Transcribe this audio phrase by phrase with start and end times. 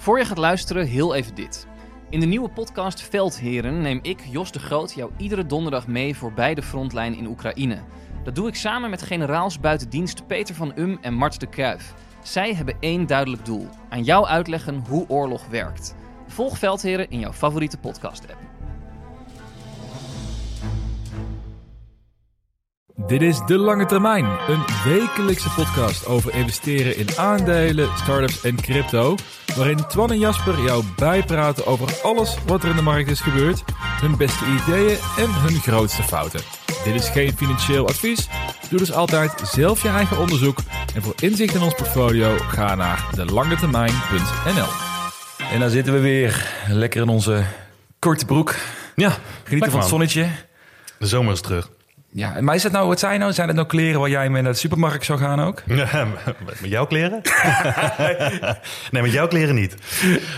[0.00, 1.66] Voor je gaat luisteren, heel even dit.
[2.10, 6.54] In de nieuwe podcast Veldheren neem ik, Jos de Groot, jou iedere donderdag mee voorbij
[6.54, 7.82] de frontlijn in Oekraïne.
[8.24, 11.94] Dat doe ik samen met generaals buitendienst Peter van Um en Mart de Kruif.
[12.22, 15.94] Zij hebben één duidelijk doel: aan jou uitleggen hoe oorlog werkt.
[16.26, 18.49] Volg Veldheren in jouw favoriete podcast-app.
[23.06, 29.14] Dit is De Lange Termijn, een wekelijkse podcast over investeren in aandelen, startups en crypto.
[29.56, 33.64] Waarin Twan en Jasper jou bijpraten over alles wat er in de markt is gebeurd,
[33.76, 36.40] hun beste ideeën en hun grootste fouten.
[36.84, 38.28] Dit is geen financieel advies.
[38.70, 40.58] Doe dus altijd zelf je eigen onderzoek.
[40.94, 44.68] En voor inzicht in ons portfolio ga naar delangetermijn.nl.
[45.52, 47.44] En dan zitten we weer lekker in onze
[47.98, 48.54] korte broek.
[48.96, 50.28] Ja, Genieten van het zonnetje.
[50.98, 51.70] De zomer is terug.
[52.12, 53.32] Ja, maar is het nou, wat zijn nou?
[53.32, 55.62] Zijn het nou kleren waar jij mee naar de supermarkt zou gaan ook?
[55.66, 57.20] met jouw kleren?
[58.90, 59.74] nee, met jouw kleren niet.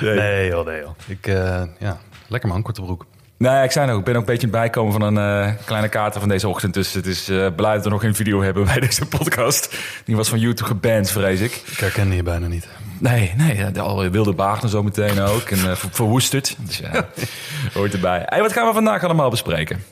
[0.01, 0.91] Nee, joh, nee joh.
[1.07, 3.07] Ik, uh, ja, lekker man, korte broek.
[3.37, 5.89] Nee, ik zei nog, ik ben ook een beetje het bijkomen van een uh, kleine
[5.89, 6.75] kater van deze ochtend.
[6.75, 9.77] Dus het is uh, blij dat we nog geen video hebben bij deze podcast.
[10.05, 11.63] Die was van YouTube geband, vrees ik.
[11.67, 12.69] Ik herkende je bijna niet.
[12.99, 15.43] Nee, nee, de al wilde baard en zo meteen ook.
[15.43, 16.57] En uh, verwoesterd.
[16.59, 17.09] Dus ja,
[17.75, 18.23] hoort erbij.
[18.27, 19.85] Hey, wat gaan we vandaag allemaal bespreken?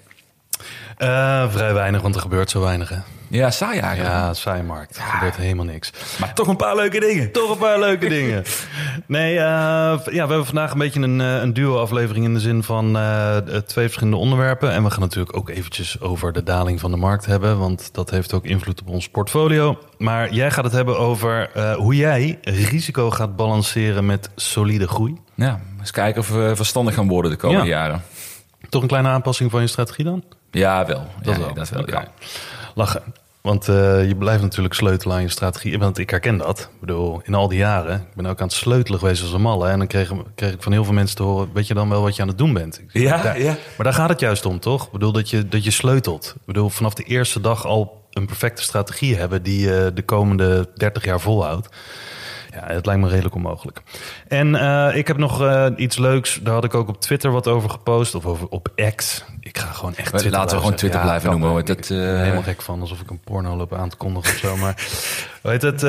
[1.02, 2.96] Uh, vrij weinig, want er gebeurt zo weinig, hè?
[3.28, 4.14] Ja, saai eigenlijk.
[4.14, 4.96] Ja, saai markt.
[4.96, 5.92] Er gebeurt helemaal niks.
[6.20, 7.32] Maar toch een paar leuke dingen.
[7.32, 8.44] Toch een paar leuke dingen.
[9.06, 12.96] Nee, uh, ja, we hebben vandaag een beetje een, een duo-aflevering in de zin van
[12.96, 14.72] uh, twee verschillende onderwerpen.
[14.72, 18.10] En we gaan natuurlijk ook eventjes over de daling van de markt hebben, want dat
[18.10, 19.78] heeft ook invloed op ons portfolio.
[19.98, 25.20] Maar jij gaat het hebben over hoe jij risico gaat balanceren met solide groei.
[25.34, 27.76] Ja, eens kijken of we verstandig gaan worden de komende ja.
[27.76, 28.02] jaren.
[28.68, 30.24] Toch een kleine aanpassing van je strategie dan?
[30.50, 31.06] Ja, wel.
[31.22, 31.54] Dat ja, wel.
[31.54, 32.02] Dat wel okay.
[32.02, 32.08] ja.
[32.74, 33.02] Lachen.
[33.40, 35.78] Want uh, je blijft natuurlijk sleutelen aan je strategie.
[35.78, 36.60] Want ik herken dat.
[36.60, 37.94] Ik bedoel, in al die jaren.
[37.94, 39.68] Ik ben ook aan het sleutelen geweest als een malle.
[39.68, 41.48] En dan kreeg, kreeg, ik van heel veel mensen te horen...
[41.52, 42.74] weet je dan wel wat je aan het doen bent?
[42.74, 43.56] Zeg, ja, daar, ja.
[43.76, 44.84] Maar daar gaat het juist om, toch?
[44.84, 46.32] Ik bedoel, dat je, dat je sleutelt.
[46.36, 49.42] Ik bedoel, vanaf de eerste dag al een perfecte strategie hebben...
[49.42, 51.68] die je uh, de komende 30 jaar volhoudt.
[52.52, 53.82] Ja, het lijkt me redelijk onmogelijk.
[54.28, 56.40] En uh, ik heb nog uh, iets leuks.
[56.42, 58.14] Daar had ik ook op Twitter wat over gepost.
[58.14, 59.24] Of over, op X.
[59.50, 61.64] Ik ga gewoon echt Twitter Laten we gewoon Twitter ja, blijven noemen.
[61.64, 62.18] Dat, ik ben uh...
[62.18, 62.80] helemaal gek van.
[62.80, 64.56] Alsof ik een porno loop aan te kondigen of zo.
[64.56, 64.88] Maar
[65.42, 65.82] weet het,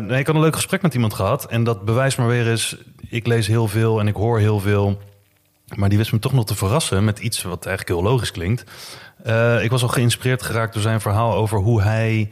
[0.00, 1.46] nee, ik had een leuk gesprek met iemand gehad.
[1.46, 2.76] En dat bewijst maar weer eens...
[3.08, 4.98] Ik lees heel veel en ik hoor heel veel.
[5.74, 8.64] Maar die wist me toch nog te verrassen met iets wat eigenlijk heel logisch klinkt.
[9.62, 12.30] Ik was al geïnspireerd geraakt door zijn verhaal over hoe hij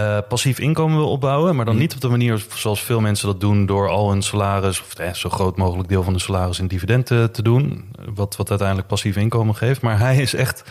[0.00, 1.56] uh, passief inkomen wil opbouwen.
[1.56, 4.80] Maar dan niet op de manier zoals veel mensen dat doen door al hun salaris,
[4.80, 7.90] of eh, zo groot mogelijk deel van de salaris in dividenden te doen.
[8.14, 9.80] Wat, wat uiteindelijk passief inkomen geeft.
[9.80, 10.64] Maar hij is echt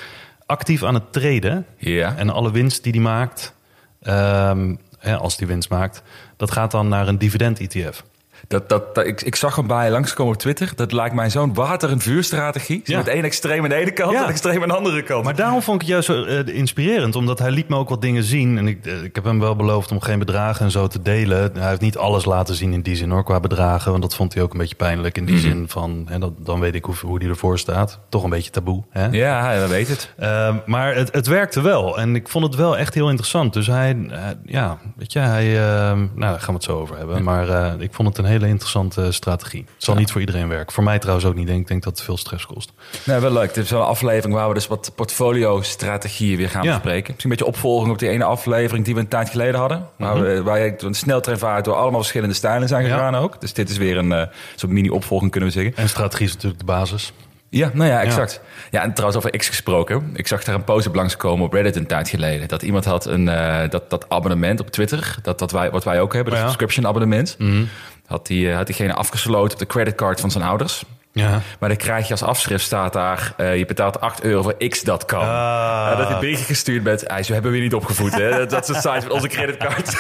[0.45, 1.65] actief aan het treden.
[1.77, 2.15] Ja.
[2.15, 3.55] En alle winst die hij maakt,
[4.01, 6.03] um, hè, als die winst maakt,
[6.37, 8.03] dat gaat dan naar een dividend-ETF.
[8.49, 10.71] Dat, dat, dat, ik, ik zag hem bij langskomen op Twitter.
[10.75, 12.81] Dat lijkt mij zo'n water- en vuurstrategie.
[12.83, 12.97] Ja.
[12.97, 15.23] Met één extreem aan de ene kant en een extreem aan de andere kant.
[15.23, 17.15] Maar daarom vond ik het juist zo eh, inspirerend.
[17.15, 18.57] Omdat hij liet me ook wat dingen zien.
[18.57, 21.51] En ik, eh, ik heb hem wel beloofd om geen bedragen en zo te delen.
[21.57, 23.91] Hij heeft niet alles laten zien in die zin hoor, qua bedragen.
[23.91, 25.17] Want dat vond hij ook een beetje pijnlijk.
[25.17, 25.43] In die Mhm.
[25.43, 27.99] zin van, hè, dat, dan weet ik hoe, hoe die ervoor staat.
[28.09, 28.83] Toch een beetje taboe.
[28.89, 29.07] Hè?
[29.11, 30.13] Ja, hij weet het.
[30.19, 31.99] Uh, maar het, het werkte wel.
[31.99, 33.53] En ik vond het wel echt heel interessant.
[33.53, 35.61] Dus hij, uh, ja, weet je, hij, uh,
[35.93, 37.23] nou, daar gaan we het zo over hebben.
[37.23, 39.65] Maar ik vond het een hele interessante strategie.
[39.75, 39.99] Het zal Ja.
[39.99, 40.73] niet voor iedereen werken.
[40.73, 41.49] Voor mij trouwens ook niet.
[41.49, 42.71] Ik denk dat het veel stress kost.
[43.05, 43.53] Nee, wel leuk.
[43.53, 46.71] Dit is wel een aflevering waar we dus wat portfolio-strategieën weer gaan Ja.
[46.73, 47.13] bespreken.
[47.13, 49.85] Misschien een beetje opvolging op die ene aflevering die we een tijd geleden hadden.
[49.97, 50.23] Waar, Mhm.
[50.25, 52.93] we, waar je een sneltreinvaart door allemaal verschillende stijlen zijn Ja.
[52.93, 53.41] gegaan ook.
[53.41, 54.23] Dus dit is weer een uh,
[54.55, 55.75] soort mini-opvolging, kunnen we zeggen.
[55.75, 57.13] En strategie is natuurlijk de basis.
[57.51, 58.41] Ja, nou ja, exact.
[58.71, 60.09] Ja, en trouwens over X gesproken.
[60.13, 62.47] Ik zag daar een post op langskomen op Reddit een tijd geleden.
[62.47, 66.01] Dat iemand had een, uh, dat, dat abonnement op Twitter, dat, dat wij, wat wij
[66.01, 66.47] ook hebben, dat Ja.
[66.47, 67.35] subscription abonnement.
[67.37, 67.63] Mhm.
[68.09, 70.83] Had, die, uh, had diegene afgesloten op de creditcard van zijn ouders.
[71.19, 71.41] Ja.
[71.59, 73.33] Maar dan krijg je als afschrift staat daar...
[73.37, 75.19] Uh, je betaalt 8 euro voor x.com.
[75.19, 75.89] Ah.
[75.91, 77.03] Uh, dat je een gestuurd bent.
[77.07, 78.13] Hij zo hebben we weer niet opgevoed.
[78.13, 78.29] Hè?
[78.29, 79.95] Dat, dat is het site van onze creditcard.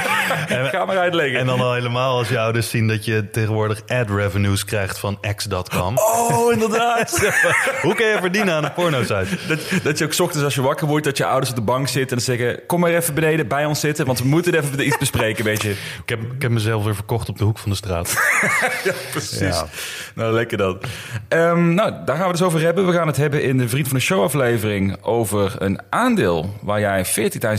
[0.72, 1.38] Ga maar uitleggen.
[1.38, 5.18] En dan al helemaal als je ouders zien dat je tegenwoordig ad revenues krijgt van
[5.36, 5.98] x.com.
[5.98, 7.32] Oh, inderdaad.
[7.82, 9.38] Hoe kun je verdienen aan een porno-site?
[9.48, 11.04] dat, dat je ook 's ochtends als je wakker wordt...
[11.04, 12.60] dat je ouders op de bank zitten en zeggen...
[12.66, 14.06] kom maar even beneden bij ons zitten...
[14.06, 15.70] want we moeten even iets bespreken, weet je.
[15.70, 18.12] Ik heb, ik heb mezelf weer verkocht op de hoek van de straat.
[18.84, 19.38] ja, precies.
[19.38, 19.66] Ja.
[20.14, 20.58] Nou, lekker
[21.28, 22.86] Um, nou, daar gaan we het dus over hebben.
[22.86, 24.96] We gaan het hebben in de Vriend van de Show aflevering...
[25.02, 27.12] over een aandeel waar jij 40.000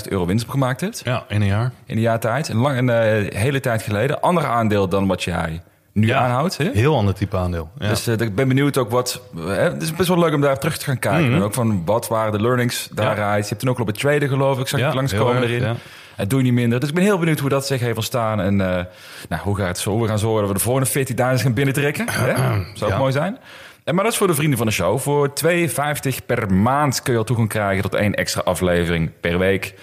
[0.10, 1.02] euro winst op gemaakt hebt.
[1.04, 1.72] Ja, in een jaar.
[1.86, 2.48] In een jaar tijd.
[2.48, 4.22] Een, lang, een uh, hele tijd geleden.
[4.22, 5.62] Ander aandeel dan wat jij
[5.94, 6.58] nu ja, aanhoudt.
[6.58, 6.70] Hè?
[6.74, 7.70] Heel ander type aandeel.
[7.80, 7.88] Ja.
[7.88, 9.22] Dus uh, ik ben benieuwd ook wat...
[9.36, 11.28] Hè, het is best wel leuk om daar terug te gaan kijken.
[11.28, 11.36] Mhm.
[11.36, 13.44] En ook van wat waren de learnings daaruit.
[13.44, 14.68] Je hebt toen ook al op het traden geloof ik.
[14.68, 15.78] Zag ik langskomen erin.
[16.16, 16.80] Het doe je niet minder.
[16.80, 18.42] Dus ik ben heel benieuwd hoe dat zich heeft ontstaan.
[18.42, 18.86] En eh,
[19.30, 20.00] nou, hoe gaat het zo?
[20.00, 22.06] We gaan zorgen dat we de volgende 14 dagen gaan binnentrekken.
[22.10, 22.34] Hè?
[22.78, 23.38] Zou ook mooi zijn.
[23.84, 25.00] En, maar dat is voor de vrienden van de show.
[25.00, 29.74] Voor 2,50 per maand kun je al toegang krijgen tot één extra aflevering per week.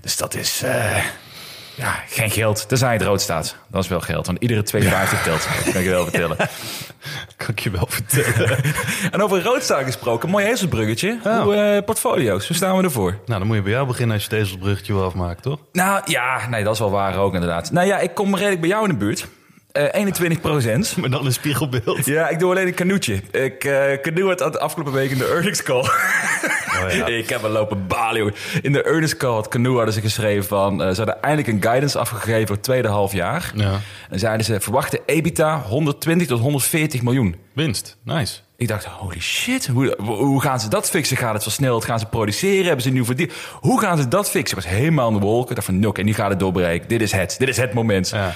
[0.00, 1.04] Dus dat is eh,
[1.76, 2.68] ja, geen geld.
[2.68, 3.56] Tenzij het rood staat.
[3.68, 4.26] Dat is wel geld.
[4.26, 5.48] Want iedere 2,50 telt.
[5.64, 6.36] Dat kan ik je wel vertellen.
[7.36, 8.58] Kan ik je wel vertellen.
[9.12, 10.28] En over rood staan gesproken.
[10.28, 11.18] Mooi ezelsbruggetje.
[11.22, 12.46] Hoe, eh, portfolio's.
[12.46, 13.10] Hoe staan we ervoor?
[13.10, 15.58] nou, dan moet je bij jou beginnen als je het ezelsbruggetje wil afmaken, toch?
[15.72, 17.70] Nou ja, nee, dat is wel waar ook inderdaad.
[17.70, 19.26] Nou ja, ik kom redelijk bij jou in de buurt.
[19.76, 20.96] Eh 21 procent.
[20.96, 22.06] Maar dan een spiegelbeeld.
[22.06, 23.20] Ja, ik doe alleen een canoetje.
[23.30, 25.80] Ik eh canoe het de afgelopen week in de earnings call.
[26.84, 27.06] Oh, ja.
[27.22, 28.34] ik heb een lopen jongen.
[28.62, 30.82] In de earnings call had canoe hadden ze geschreven van...
[30.82, 33.52] eh, ze hadden eindelijk een guidance afgegeven voor het tweede half jaar.
[33.54, 33.80] Ja.
[34.10, 37.36] En zeiden ze, verwachten EBITDA 120 tot 140 miljoen.
[37.52, 37.96] Winst.
[38.04, 38.38] Nice.
[38.56, 41.16] Ik dacht, holy shit, hoe, hoe gaan ze dat fixen?
[41.16, 41.84] Gaat het versneld?
[41.84, 42.64] Gaan ze produceren?
[42.64, 43.32] Hebben ze een nieuw verdiend?
[43.60, 44.58] Hoe gaan ze dat fixen?
[44.58, 45.48] Ik was helemaal in de wolken.
[45.48, 46.88] Ik dacht van, nok, en nu gaat het doorbreken.
[46.88, 47.34] Dit is het.
[47.38, 48.08] Dit is het moment.
[48.08, 48.34] Ja.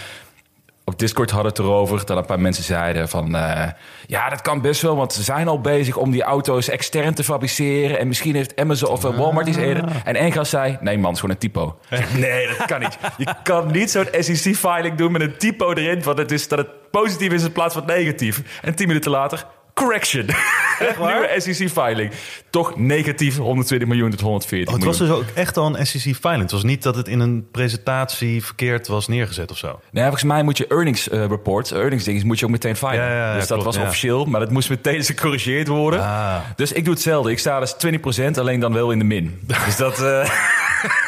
[0.90, 3.34] Op Discord hadden het erover dat een paar mensen zeiden van...
[3.36, 3.68] eh,
[4.06, 7.24] ja, dat kan best wel, want ze zijn al bezig om die auto's extern te
[7.24, 7.98] fabriceren.
[7.98, 9.84] En misschien heeft Amazon of eh, Walmart iets eerder.
[10.04, 11.78] En één gast zei, nee man, het is gewoon een typo.
[12.16, 12.98] Nee, dat kan niet.
[13.16, 16.02] Je kan niet zo'n SEC-filing doen met een typo erin...
[16.02, 18.42] want het is dat het positief is in plaats van negatief.
[18.62, 20.26] En tien minuten later, correction.
[20.98, 22.12] Nieuwe SEC-filing.
[22.50, 25.08] Toch negatief 120 miljoen tot 140 Oh, het miljoen.
[25.08, 26.40] was dus ook echt al een SEC filing.
[26.42, 29.80] Het was niet dat het in een presentatie verkeerd was neergezet of zo.
[29.90, 32.94] Nee, volgens mij moet je earnings eh, reports, earnings dingen, moet je ook meteen filen.
[32.94, 36.00] Ja, ja, ja, dus dat klopt, was officieel, maar dat moest meteen gecorrigeerd worden.
[36.00, 36.36] Ah.
[36.56, 37.30] Dus ik doe hetzelfde.
[37.30, 37.74] Ik sta dus
[38.20, 39.40] 20%, alleen dan wel in de min.
[39.66, 40.00] dus dat...
[40.02, 40.30] eh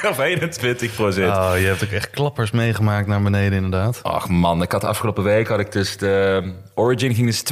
[0.10, 4.00] of 21% Oh, je hebt ook echt klappers meegemaakt naar beneden inderdaad.
[4.02, 6.42] Ach man, ik had de afgelopen week had ik dus de
[6.74, 7.42] Origin ging dus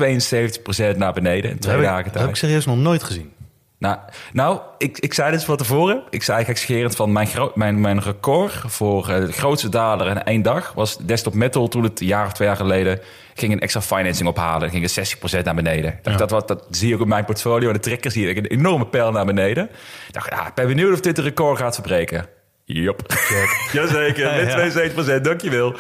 [0.92, 2.28] 72% naar beneden in twee dagen ik, dat heb tijd.
[2.28, 3.30] ik serieus nog nooit gezien.
[3.80, 3.98] Nou,
[4.32, 6.02] nou ik, ik zei dit van tevoren.
[6.10, 10.22] Ik zei eigenlijk scherend van mijn, mijn, mijn record voor eh, de grootste daler in
[10.22, 13.00] één dag was Desktop Metal toen het een jaar of twee jaar geleden
[13.34, 14.70] ging een extra financing ophalen.
[14.70, 15.90] Ging het 60% naar beneden.
[15.92, 16.26] Ik dacht, Ja.
[16.26, 17.72] dat, wat, dat zie ook op mijn portfolio.
[17.72, 19.64] De trekkers zie ik een enorme pijl naar beneden.
[20.06, 22.26] Ik dacht, ja, ik ben benieuwd of dit de record gaat verbreken.
[22.64, 23.02] Jop.
[23.72, 25.74] Jazeker, met 72%, dankjewel.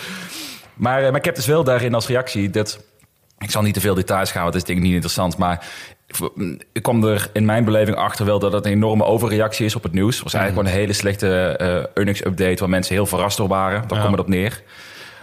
[0.74, 2.84] Maar, eh, maar ik heb dus wel daarin als reactie dat...
[3.38, 5.36] Ik zal niet te veel details gaan, want dat is denk ik niet interessant.
[5.36, 5.66] Maar
[6.72, 9.82] ik kwam er in mijn beleving achter wel dat het een enorme overreactie is op
[9.82, 10.14] het nieuws.
[10.14, 12.56] Het was eigenlijk gewoon een hele slechte eh earnings update...
[12.60, 13.80] waar mensen heel verrast door waren.
[13.80, 13.98] Daar Ja.
[13.98, 14.62] kwam het op neer.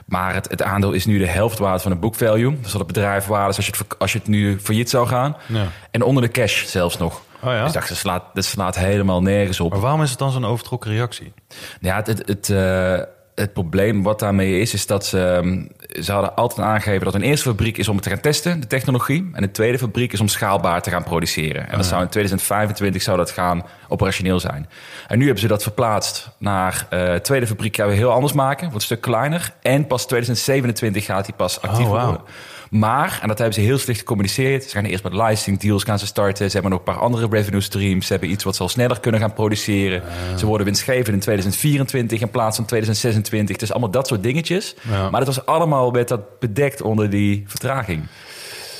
[0.05, 2.57] Maar het, het aandeel is nu de helft waard van het book value.
[2.61, 5.07] Dus dat het bedrijf waard is als je het, als je het nu failliet zou
[5.07, 5.35] gaan.
[5.47, 5.65] Ja.
[5.91, 7.21] En onder de cash zelfs nog.
[7.43, 7.57] Oh ja?
[7.59, 9.71] Dus ik dacht, dat slaat, dat slaat helemaal nergens op.
[9.71, 11.33] Maar waarom is het dan zo'n overtrokken reactie?
[11.81, 12.99] Ja, het, het, het, eh,
[13.39, 15.65] het probleem wat daarmee is, is dat ze, ehm,
[16.03, 18.67] ze hadden altijd aangegeven dat een eerste fabriek is om het te gaan testen, de
[18.67, 19.29] technologie.
[19.33, 21.69] En de tweede fabriek is om schaalbaar te gaan produceren.
[21.69, 24.69] En dat zou in 2025 zou dat gaan operationeel zijn.
[25.07, 28.61] En nu hebben ze dat verplaatst naar de tweede fabriek gaan we heel anders maken,
[28.61, 29.53] wordt een stuk kleiner.
[29.61, 32.21] En pas 2027 gaat die pas actief Oh, worden.
[32.69, 34.63] Maar, en dat hebben ze heel slecht gecommuniceerd.
[34.63, 36.47] Ze gaan eerst met licensing deals gaan ze starten.
[36.47, 38.05] Ze hebben nog een paar andere revenue streams.
[38.05, 40.03] Ze hebben iets wat ze al sneller kunnen gaan produceren.
[40.37, 43.57] Ze worden winstgevend in 2024 in plaats van 2026.
[43.57, 44.75] Dus allemaal dat soort dingetjes.
[44.89, 45.09] Ja.
[45.09, 48.03] Maar dat was allemaal werd dat bedekt onder die vertraging.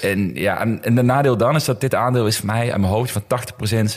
[0.01, 2.81] En ja, en, en de nadeel dan is dat dit aandeel is voor mij aan
[2.81, 3.23] mijn hoofd van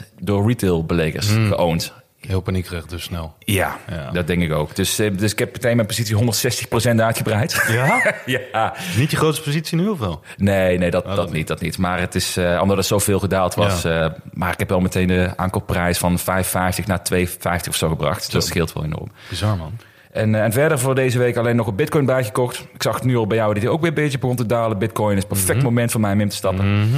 [0.02, 1.92] 80% door retail beleggers geowned.
[2.26, 3.34] Heel paniekerig dus snel.
[3.38, 4.10] Ja, Ja.
[4.10, 4.76] dat denk ik ook.
[4.76, 7.64] Dus, eh, dus ik heb meteen mijn positie 160% uitgebreid.
[7.68, 8.14] Ja?
[8.52, 10.20] ja, Niet je grootste positie nu of wel?
[10.36, 11.78] Nee, nee, dat, dat dat niet, dat niet.
[11.78, 13.82] Maar het is, eh, omdat het zoveel gedaald was.
[13.82, 14.04] Ja.
[14.04, 18.32] eh, maar ik heb wel meteen de aankoopprijs van 5,50 naar 2,50 of zo gebracht.
[18.32, 19.10] Dat scheelt wel enorm.
[19.28, 19.72] Bizar man.
[20.12, 22.58] En, en verder voor deze week alleen nog een bitcoin bijgekocht.
[22.74, 24.46] Ik zag het nu al bij jou dat die ook weer een beetje begon te
[24.46, 24.78] dalen.
[24.78, 25.64] Bitcoin is perfect Mhm.
[25.64, 26.90] moment voor mij om in te stappen.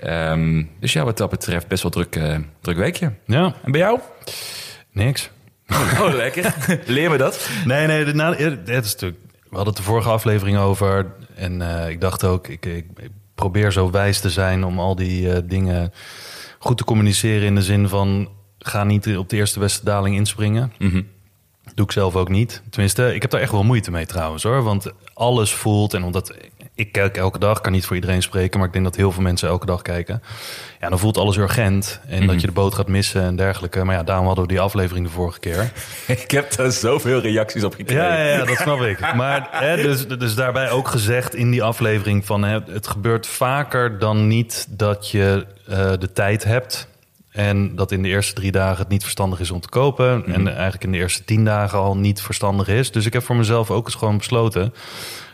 [0.00, 2.18] Ehm, dus ja, wat dat betreft best wel druk,
[2.60, 3.12] druk weekje.
[3.26, 3.98] Ja, En bij jou?
[4.92, 5.30] Niks.
[5.70, 6.54] Oh, lekker.
[6.86, 7.50] Leer me dat.
[7.64, 8.22] Nee, nee, de,
[8.64, 9.20] het is natuurlijk.
[9.50, 11.14] We hadden het de vorige aflevering over.
[11.34, 14.94] En eh, ik dacht ook, ik, ik, ik probeer zo wijs te zijn om al
[14.94, 15.92] die eh, dingen
[16.58, 17.46] goed te communiceren.
[17.46, 18.28] In de zin van:
[18.58, 20.72] ga niet op de eerste beste daling inspringen.
[20.78, 21.02] Mhm.
[21.74, 22.62] Doe ik zelf ook niet.
[22.70, 24.62] Tenminste, ik heb daar echt wel moeite mee trouwens hoor.
[24.62, 26.34] Want alles voelt, en omdat
[26.80, 29.22] ik kijk elke dag, kan niet voor iedereen spreken, maar ik denk dat heel veel
[29.22, 30.22] mensen elke dag kijken.
[30.80, 32.00] Ja, dan voelt alles urgent.
[32.06, 33.84] En dat je de boot gaat missen en dergelijke.
[33.84, 35.72] Maar ja, daarom hadden we die aflevering de vorige keer.
[36.24, 38.04] Ik heb daar zoveel reacties op gekregen.
[38.04, 38.98] Ja, ja, ja, dat snap ik.
[39.14, 43.98] Maar hè, dus, dus daarbij ook gezegd in die aflevering van hè, het gebeurt vaker
[43.98, 46.88] dan niet dat je eh, de tijd hebt.
[47.30, 50.24] En dat in de eerste drie dagen het niet verstandig is om te kopen.
[50.26, 52.90] En eigenlijk in de eerste tien dagen al niet verstandig is.
[52.90, 54.74] Dus ik heb voor mezelf ook eens gewoon besloten.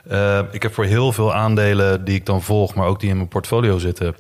[0.09, 3.17] Eh, ik heb voor heel veel aandelen die ik dan volg, maar ook die in
[3.17, 4.17] mijn portfolio zitten,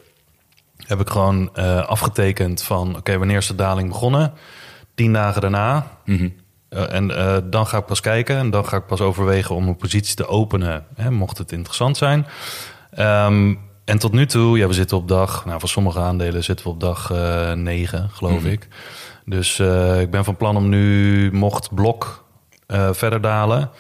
[0.87, 4.33] heb ik gewoon eh, afgetekend van oké, wanneer is de daling begonnen?
[4.95, 5.87] Tien dagen daarna.
[6.05, 6.28] Mhm.
[6.69, 7.07] Eh, en
[7.50, 10.26] dan ga ik pas kijken en dan ga ik pas overwegen om een positie te
[10.28, 12.26] openen, hè, mocht het interessant zijn.
[12.90, 16.66] Ehm, en tot nu toe, ja, we zitten op dag, nou, voor sommige aandelen zitten
[16.66, 18.47] we op dag eh 9, geloof Mhm.
[18.47, 18.69] ik.
[19.25, 19.59] Dus
[20.00, 22.25] ik ben van plan om nu, mocht blok
[22.93, 23.71] verder dalen.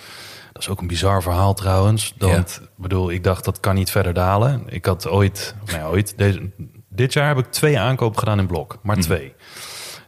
[0.56, 2.14] Dat is ook een bizar verhaal trouwens.
[2.18, 4.62] Want bedoel, ik dacht dat kan niet verder dalen.
[4.68, 6.50] Ik had ooit, nou ja, ooit deze,
[6.88, 9.34] dit jaar heb ik twee aankopen gedaan in blok, maar twee.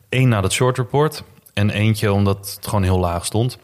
[0.09, 1.23] Eén na dat short report
[1.55, 3.59] en eentje omdat het gewoon heel laag stond.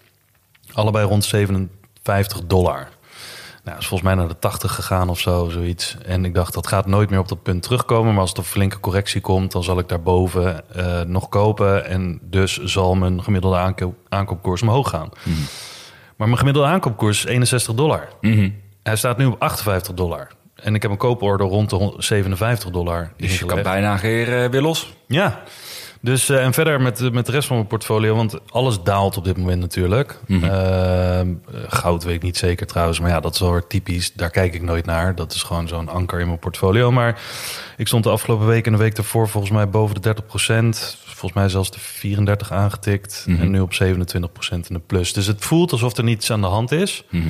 [0.73, 2.89] Allebei rond 57 dollar.
[3.63, 5.97] Nou, is volgens mij naar de 80 gegaan of zo, zoiets.
[6.03, 8.13] En ik dacht, dat gaat nooit meer op dat punt terugkomen.
[8.13, 11.87] Maar als er een flinke correctie komt, dan zal ik daarboven eh nog kopen.
[11.87, 15.09] En dus zal mijn gemiddelde aankoop, aankoopkoers omhoog gaan.
[16.17, 18.09] Maar mijn gemiddelde aankoopkoers is 61 dollar.
[18.21, 18.51] Mhm.
[18.83, 20.31] Hij staat nu op 58 dollar.
[20.55, 23.13] En ik heb een kooporder rond de hon- 57 dollar.
[23.17, 24.93] Dus je kan bijna weer, eh, weer los.
[25.07, 25.43] Ja.
[26.05, 29.17] Dus eh, en verder met, de- met de rest van mijn portfolio, want alles daalt
[29.17, 30.19] op dit moment natuurlijk.
[30.27, 30.45] Mhm.
[30.45, 31.29] Ehm,
[31.69, 34.13] goud weet ik niet zeker trouwens, maar ja, dat is wel weer typisch.
[34.13, 35.15] Daar kijk ik nooit naar.
[35.15, 36.91] Dat is gewoon zo'n anker in mijn portfolio.
[36.93, 37.21] Maar
[37.77, 41.33] ik stond de afgelopen week en de week daarvoor volgens mij boven de 30% Volgens
[41.33, 43.25] mij zelfs de 34 aangetikt.
[43.29, 43.41] Mhm.
[43.41, 45.13] En nu op 27% in de plus.
[45.13, 47.05] Dus het voelt alsof er niets aan de hand is.
[47.11, 47.29] Mhm.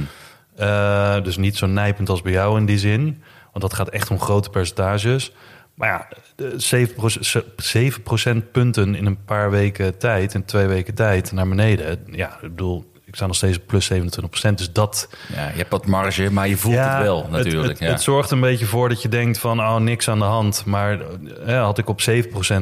[0.57, 3.23] Eh, dus niet zo nijpend als bij jou in die zin.
[3.53, 5.33] Want dat gaat echt om grote percentages.
[5.75, 10.95] Maar ja, de 7%, ze- 7% punten in een paar weken tijd, in twee weken
[10.95, 11.99] tijd, naar beneden.
[12.11, 14.59] Ja, ik bedoel, ik sta nog steeds op plus 27%.
[14.59, 15.09] Dus dat...
[15.35, 17.69] Ja, je hebt wat marge, maar je voelt het wel natuurlijk.
[17.69, 17.87] Het, ja.
[17.87, 20.65] het zorgt een beetje voor dat je denkt van, oh, niks aan de hand.
[20.65, 20.99] Maar
[21.47, 22.05] eh, had ik op 7%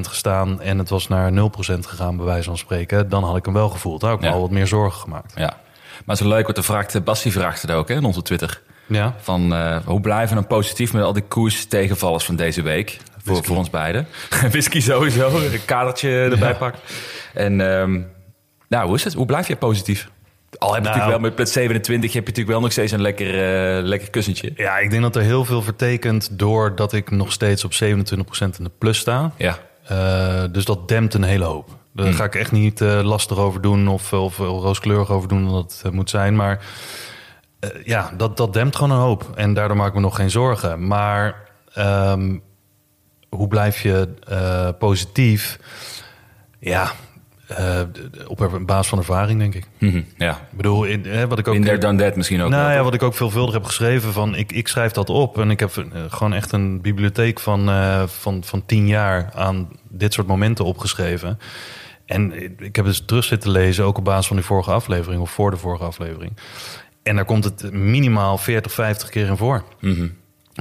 [0.01, 1.35] gestaan en het was naar 0%
[1.89, 4.01] gegaan, bij wijze van spreken, dan had ik hem wel gevoeld.
[4.01, 5.33] Dan had ik me al wat meer zorgen gemaakt.
[5.37, 5.61] ja.
[6.05, 8.61] Maar zo leuk wat de vraagt, eh, Bassie vraagt het ook hè, in onze Twitter.
[8.95, 9.15] Ja.
[9.21, 12.99] Van eh, hoe blijven we dan positief met al die koers tegenvallers van deze week?
[13.25, 14.07] Voor, voor ons beiden.
[14.51, 16.55] Whisky sowieso, een kadertje erbij Ja.
[16.55, 16.79] pakt.
[17.35, 18.01] En ehm,
[18.69, 19.13] nou, hoe is het?
[19.15, 20.09] Hoe blijf je positief?
[20.59, 20.97] Al heb je Nou.
[20.99, 23.27] natuurlijk wel met plus 27 heb je natuurlijk wel nog steeds een lekker,
[23.79, 24.53] eh, lekker kussentje.
[24.57, 28.65] Ja, ik denk dat er heel veel vertekent doordat ik nog steeds op 27% in
[28.65, 29.33] de plus sta.
[29.37, 29.59] Ja.
[29.87, 31.69] Eh, dus dat dempt een hele hoop.
[31.95, 32.15] Daar Hmm.
[32.15, 35.93] ga ik echt niet lastig over doen of, of, rooskleurig over doen dan dat het
[35.93, 36.37] moet zijn.
[36.37, 36.61] Maar
[37.63, 39.31] eh, ja, dat, dat dempt gewoon een hoop.
[39.35, 40.87] En daardoor maak ik me nog geen zorgen.
[40.87, 41.35] Maar
[41.75, 42.39] ehm,
[43.29, 45.59] hoe blijf je eh, positief?
[46.59, 46.91] Ja,
[47.47, 47.81] eh,
[48.27, 49.67] op basis van ervaring denk ik.
[49.79, 50.31] Mhm, ja.
[50.31, 51.55] Ik bedoel, in, hè, wat ik ook...
[51.55, 54.13] In there done that misschien ook nou wel, ja, wat ik ook veelvuldig heb geschreven
[54.13, 57.71] van ik, ik schrijf dat op en ik heb gewoon echt een bibliotheek van,
[58.09, 61.39] van, van tien jaar aan dit soort momenten opgeschreven.
[62.07, 65.31] En ik heb dus terug zitten lezen, ook op basis van die vorige aflevering of
[65.31, 66.33] voor de vorige aflevering.
[67.03, 69.65] En daar komt het minimaal 40, 50 keer in voor.
[69.81, 70.09] Mhm.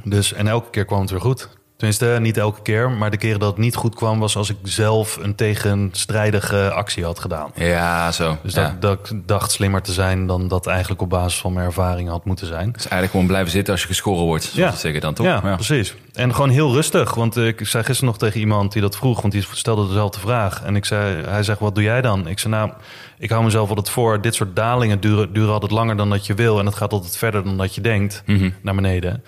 [0.03, 1.49] Dus, en elke keer kwam het weer goed.
[1.81, 4.55] Tenminste, niet elke keer, maar de keren dat het niet goed kwam was als ik
[4.63, 7.51] zelf een tegenstrijdige actie had gedaan.
[7.55, 8.37] Ja, zo.
[8.43, 8.61] Dus ja.
[8.79, 12.09] dat, dat ik dacht slimmer te zijn dan dat eigenlijk op basis van mijn ervaring
[12.09, 12.71] had moeten zijn.
[12.71, 14.71] Dus eigenlijk gewoon blijven zitten als je gescoren wordt, Ja.
[14.71, 15.25] ze zeggen dan, toch?
[15.25, 15.95] Ja, precies.
[16.13, 17.13] En gewoon heel rustig.
[17.13, 20.63] Want ik zei gisteren nog tegen iemand die dat vroeg, want die stelde dezelfde vraag.
[20.63, 22.27] En ik zei, hij zegt, wat doe jij dan?
[22.27, 22.71] Ik zei, nou,
[23.17, 24.21] ik hou mezelf altijd voor.
[24.21, 26.59] Dit soort dalingen duren, duren altijd langer dan dat je wil.
[26.59, 28.49] En het gaat altijd verder dan dat je denkt, Mhm.
[28.61, 29.23] naar beneden.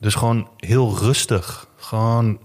[0.00, 1.66] Dus gewoon heel rustig.
[1.84, 2.38] Gewoon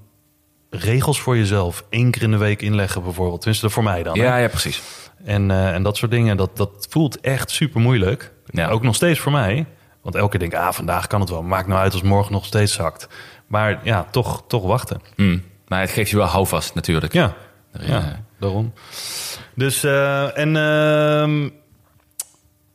[0.69, 1.83] regels voor jezelf.
[1.89, 3.39] Eén keer in de week inleggen bijvoorbeeld.
[3.41, 4.17] Tenminste, voor mij dan.
[4.17, 4.23] hè?
[4.23, 4.81] Ja, ja, precies.
[5.23, 8.33] En, eh, en dat soort dingen, dat, dat voelt echt super moeilijk.
[8.45, 8.67] Ja.
[8.69, 9.65] Ook nog steeds voor mij.
[10.01, 11.43] Want elke keer denk ik, ah, vandaag kan het wel.
[11.43, 13.07] Maakt nou uit als morgen nog steeds zakt.
[13.47, 15.01] Maar ja, toch, toch wachten.
[15.15, 15.43] Mm.
[15.67, 17.13] Maar het geeft je wel houvast natuurlijk.
[17.13, 17.33] Ja,
[17.73, 17.85] Ja.
[17.85, 18.73] ja daarom.
[19.55, 21.49] Dus, eh, en ehm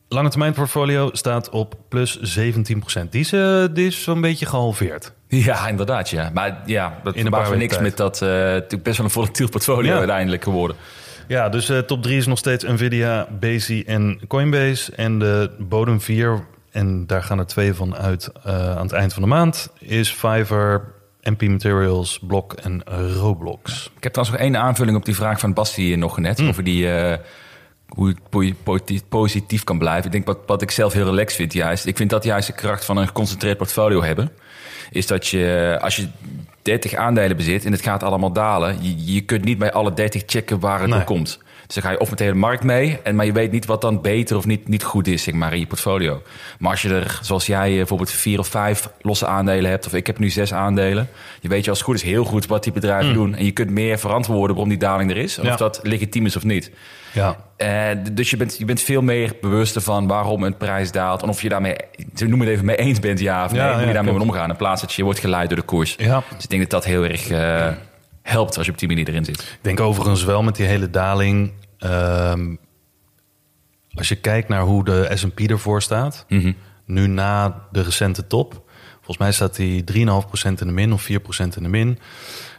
[0.07, 3.11] lange termijn portfolio staat op plus 17%.
[3.11, 5.13] Die is, eh, die is zo'n beetje gehalveerd.
[5.27, 6.29] Ja, inderdaad, ja.
[6.33, 7.81] Maar ja, dat In weken niks tijd.
[7.83, 9.97] met dat eh, natuurlijk best wel een volatiel portfolio Ja.
[9.97, 10.75] uiteindelijk geworden.
[11.27, 14.91] Ja, dus eh, top 3 is nog steeds Nvidia, Bezi en Coinbase.
[14.95, 19.13] En de bodem 4, en daar gaan er twee van uit eh, aan het eind
[19.13, 20.81] van de maand, is Fiverr,
[21.21, 22.83] MP Materials, Block en
[23.19, 23.91] Roblox.
[23.97, 26.37] Ik heb trouwens nog één aanvulling op die vraag van Basti nog net.
[26.37, 26.47] Hmm.
[26.47, 26.87] Over die,
[27.87, 28.15] hoe
[28.63, 30.05] positief, positief kan blijven.
[30.05, 31.85] Ik denk wat, wat ik zelf heel relaxed vind juist.
[31.85, 34.31] Ik vind dat juist de kracht van een geconcentreerd portfolio hebben.
[34.91, 36.07] Is dat je, als je
[36.61, 38.77] 30 aandelen bezit en het gaat allemaal dalen...
[38.81, 41.03] je, je kunt niet bij alle 30 checken waar het Nee.
[41.03, 41.39] komt.
[41.65, 42.99] Dus dan ga je of met de hele markt mee...
[43.03, 45.53] En, maar je weet niet wat dan beter of niet, niet goed is zeg maar,
[45.53, 46.21] in je portfolio.
[46.59, 49.85] Maar als je er, zoals jij eh, bijvoorbeeld vier of vijf losse aandelen hebt...
[49.85, 51.09] of ik heb nu zes aandelen...
[51.41, 53.35] je weet je als het goed is heel goed wat die bedrijven doen...
[53.35, 55.39] en je kunt meer verantwoorden waarom die daling er is...
[55.39, 55.45] of.
[55.45, 55.55] Ja.
[55.55, 56.71] dat legitiem is of niet.
[57.11, 61.21] Ja, Eh, dus je bent, je bent veel meer bewust ervan waarom een prijs daalt...
[61.21, 61.75] en of je daarmee,
[62.15, 63.61] ze noemen het even, mee eens bent, ja of nee...
[63.61, 64.49] Ja, hoe ja, je daarmee moet omgaan...
[64.49, 65.95] in plaats dat je wordt geleid door de koers.
[65.97, 66.23] ja.
[66.35, 67.67] Dus ik denk dat dat heel erg eh,
[68.25, 69.39] helpt als je op die manier erin zit.
[69.41, 71.51] Ik denk overigens wel met die hele daling.
[71.77, 72.55] ehm,
[73.93, 76.51] als je kijkt naar hoe de S&P ervoor staat, Mhm.
[76.85, 78.61] nu na de recente top,
[78.95, 81.99] volgens mij staat die 3,5% in de min of 4% in de min.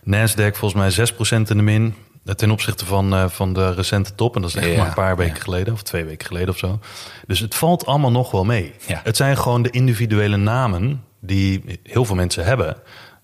[0.04, 1.94] Nasdaq volgens mij 6% in de min.
[2.24, 4.34] eh, Ten opzichte van, eh, van de recente top.
[4.36, 5.40] En dat is echt Ja, maar een paar weken ja.
[5.42, 5.72] geleden.
[5.72, 6.78] Of twee weken geleden of zo.
[7.26, 8.74] Dus het valt allemaal nog wel mee.
[8.86, 9.00] Ja.
[9.04, 12.76] Het zijn gewoon de individuele namen die heel veel mensen hebben.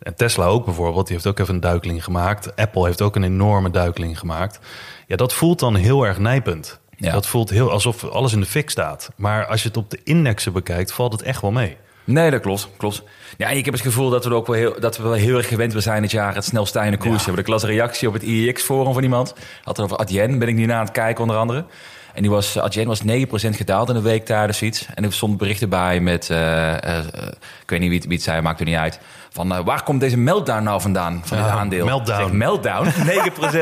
[0.02, 1.06] En Tesla ook bijvoorbeeld.
[1.06, 2.56] Die heeft ook even een duikeling gemaakt.
[2.56, 4.58] Apple heeft ook een enorme duikeling gemaakt.
[5.06, 6.80] Ja, dat voelt dan heel erg nijpend.
[6.96, 7.12] Ja.
[7.12, 9.10] Dat voelt heel alsof alles in de fik staat.
[9.16, 11.76] Maar als je het op de indexen bekijkt, valt het echt wel mee.
[12.04, 12.68] Nee, dat klopt.
[12.76, 13.02] klopt.
[13.36, 15.36] Ja, ik heb het gevoel dat we er ook wel heel, dat we wel heel
[15.36, 17.24] erg gewend zijn dit jaar het snel stijgende koers Ja.
[17.24, 17.40] hebben.
[17.42, 19.34] Ik las een reactie op het IEX-forum van iemand.
[19.64, 21.64] Had het over Adyen, ben ik nu naar aan het kijken onder andere.
[22.14, 23.04] En die was, Adyen was 9%
[23.34, 24.86] gedaald in een week tijdens iets.
[24.94, 27.04] En er stond berichten bij met, eh, eh,
[27.62, 29.00] ik weet niet wie het, wie het zei, maakt er niet uit.
[29.30, 31.84] Van eh, waar komt deze meltdown nou vandaan van dit aandeel?
[31.84, 32.22] meltdown.
[32.22, 32.88] Zeg, meltdown?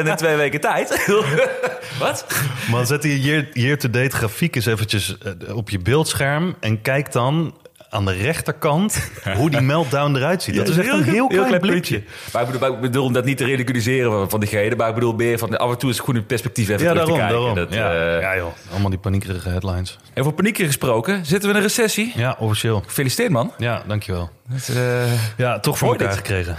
[0.04, 1.06] 9% in twee weken tijd?
[2.00, 2.26] Wat?
[2.70, 5.16] Maar zet die year- year-to-date grafiek eens eventjes
[5.52, 6.56] op je beeldscherm...
[6.60, 7.54] en kijk dan
[7.92, 10.54] aan de rechterkant hoe die meltdown eruit ziet.
[10.60, 12.02] Dat is echt een heel klein blikje.
[12.32, 14.76] Maar ik bedoel, maar ik bedoel dat niet te ridiculiseren van diegene.
[14.76, 16.90] Maar ik bedoel meer van af en toe is het goed in perspectief even Ja,
[16.92, 17.18] terug daarom.
[17.18, 17.36] te kijken.
[17.38, 17.54] daarom.
[17.54, 18.14] Dat, ja.
[18.16, 18.52] eh, ja, joh.
[18.70, 19.98] Allemaal die paniekerige headlines.
[20.14, 22.12] Over paniek gesproken, zitten we in een recessie?
[22.16, 22.82] Ja, officieel.
[22.86, 23.52] Gefeliciteerd man.
[23.58, 24.30] Ja, dankjewel.
[24.48, 25.02] Dat, eh,
[25.36, 26.16] Ja, toch voor elkaar dit.
[26.16, 26.56] gekregen.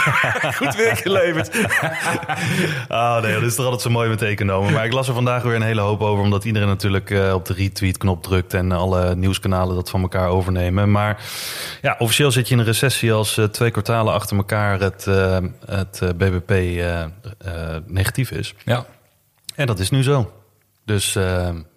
[0.60, 1.50] goed werk geleverd.
[2.88, 4.72] Ah, nee, dat is toch altijd zo mooi met economen.
[4.72, 6.24] Maar ik las er vandaag weer een hele hoop over...
[6.24, 8.54] omdat iedereen natuurlijk eh, op de retweet-knop drukt...
[8.54, 10.69] en alle nieuwskanalen dat van elkaar overnemen.
[10.70, 11.22] Maar
[11.82, 13.12] ja, officieel zit je in een recessie...
[13.12, 16.82] als eh, twee kwartalen achter elkaar het, eh, het eh, BBP
[17.86, 18.54] negatief is.
[18.64, 18.86] ja.
[19.54, 20.32] En dat is nu zo.
[20.84, 21.18] Dus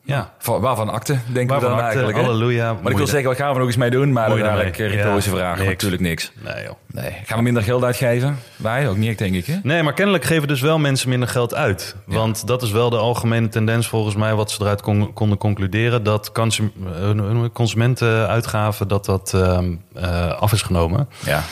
[0.05, 2.17] ja, Van, waarvan akte, denken Waarvan we dan akte, eigenlijk.
[2.27, 2.73] halleluja.
[2.81, 4.11] Maar ik wil zeggen, wat gaan we nog eens mee doen?
[4.11, 4.95] Maar je uiteindelijk daarmee?
[4.97, 5.65] retorische Ja, vraag.
[5.65, 6.31] Natuurlijk niks.
[6.43, 6.73] nee joh.
[6.87, 7.11] Nee.
[7.25, 8.39] Gaan we minder geld uitgeven?
[8.55, 9.45] Wij ook niet, denk ik.
[9.45, 9.55] Hè?
[9.63, 11.95] Nee, maar kennelijk geven dus wel mensen minder geld uit.
[12.05, 14.33] Want dat is wel de algemene tendens volgens mij...
[14.35, 16.03] wat ze eruit kon- konden concluderen...
[16.03, 21.09] dat consum- eh, consumentenuitgaven dat dat ehm, eh, af is genomen.
[21.25, 21.43] Ja.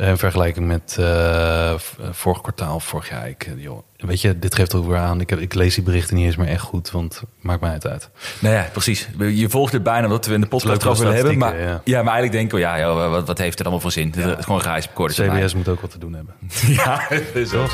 [0.00, 1.74] Eh, In vergelijking met eh,
[2.10, 3.28] vorig kwartaal, vorig jaar.
[3.28, 5.20] Ik, eh, joh, weet je, dit geeft ook weer aan.
[5.20, 7.86] Ik, heb, ik lees die berichten niet eens meer echt goed, want maakt mij het
[7.86, 8.10] uit.
[8.38, 9.08] Nou ja, precies.
[9.18, 11.38] Je volgt het bijna omdat we in de podcast erover willen hebben.
[11.38, 11.80] Maar, ja.
[11.84, 12.02] ja.
[12.02, 14.14] maar eigenlijk denken we, ja, ja wat, wat heeft het allemaal voor zin?
[14.16, 15.42] Het is gewoon termijn.
[15.42, 16.34] CBS moet ook wat te doen hebben.
[16.66, 17.08] Ja,
[17.46, 17.66] zo.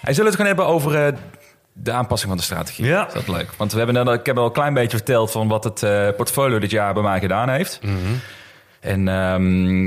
[0.00, 1.14] Hij zullen het gaan hebben over
[1.72, 2.84] de aanpassing van de strategie.
[2.84, 3.06] Ja.
[3.06, 3.50] Is dat leuk?
[3.56, 6.58] Want we hebben, ik heb al een klein beetje verteld van wat het eh, portfolio
[6.58, 7.78] dit jaar bij mij gedaan heeft.
[7.82, 7.96] Mhm.
[8.80, 9.86] En ehm,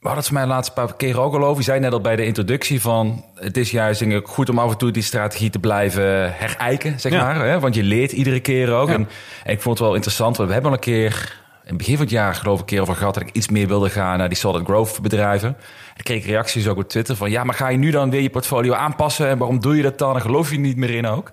[0.00, 1.56] we hadden het voor mij de laatste paar keren ook al over.
[1.58, 3.24] Je zei net al bij de introductie van...
[3.34, 7.00] het is juist denk ik, goed om af en toe die strategie te blijven herijken,
[7.00, 7.24] zeg Ja.
[7.24, 7.46] maar.
[7.46, 7.60] Hè?
[7.60, 8.88] Want je leert iedere keer ook.
[8.88, 8.94] Ja.
[8.94, 9.08] En,
[9.44, 11.38] en ik vond het wel interessant, want we hebben al een keer...
[11.62, 13.14] in het begin van het jaar geloof ik een keer over gehad...
[13.14, 15.56] dat ik iets meer wilde gaan naar die solid growth bedrijven.
[15.96, 17.30] Ik kreeg reacties ook op Twitter van...
[17.30, 19.28] ja, maar ga je nu dan weer je portfolio aanpassen?
[19.28, 20.14] En waarom doe je dat dan?
[20.14, 21.30] En geloof je niet meer in ook?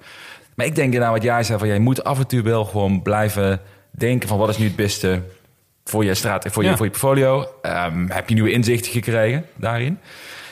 [0.56, 3.02] Maar ik denk nou wat jij zei, van jij moet af en toe wel gewoon
[3.02, 5.22] blijven denken van wat is nu het beste
[5.84, 6.76] voor je straat, voor je, Ja.
[6.76, 7.46] voor je portfolio.
[7.62, 10.00] Ehm, heb je nieuwe inzichten gekregen daarin?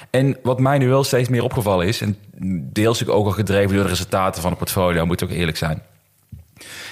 [0.10, 2.18] En wat mij nu wel steeds meer opgevallen is, en
[2.74, 5.82] deels ook al gedreven door de resultaten van het portfolio, moet ook eerlijk zijn.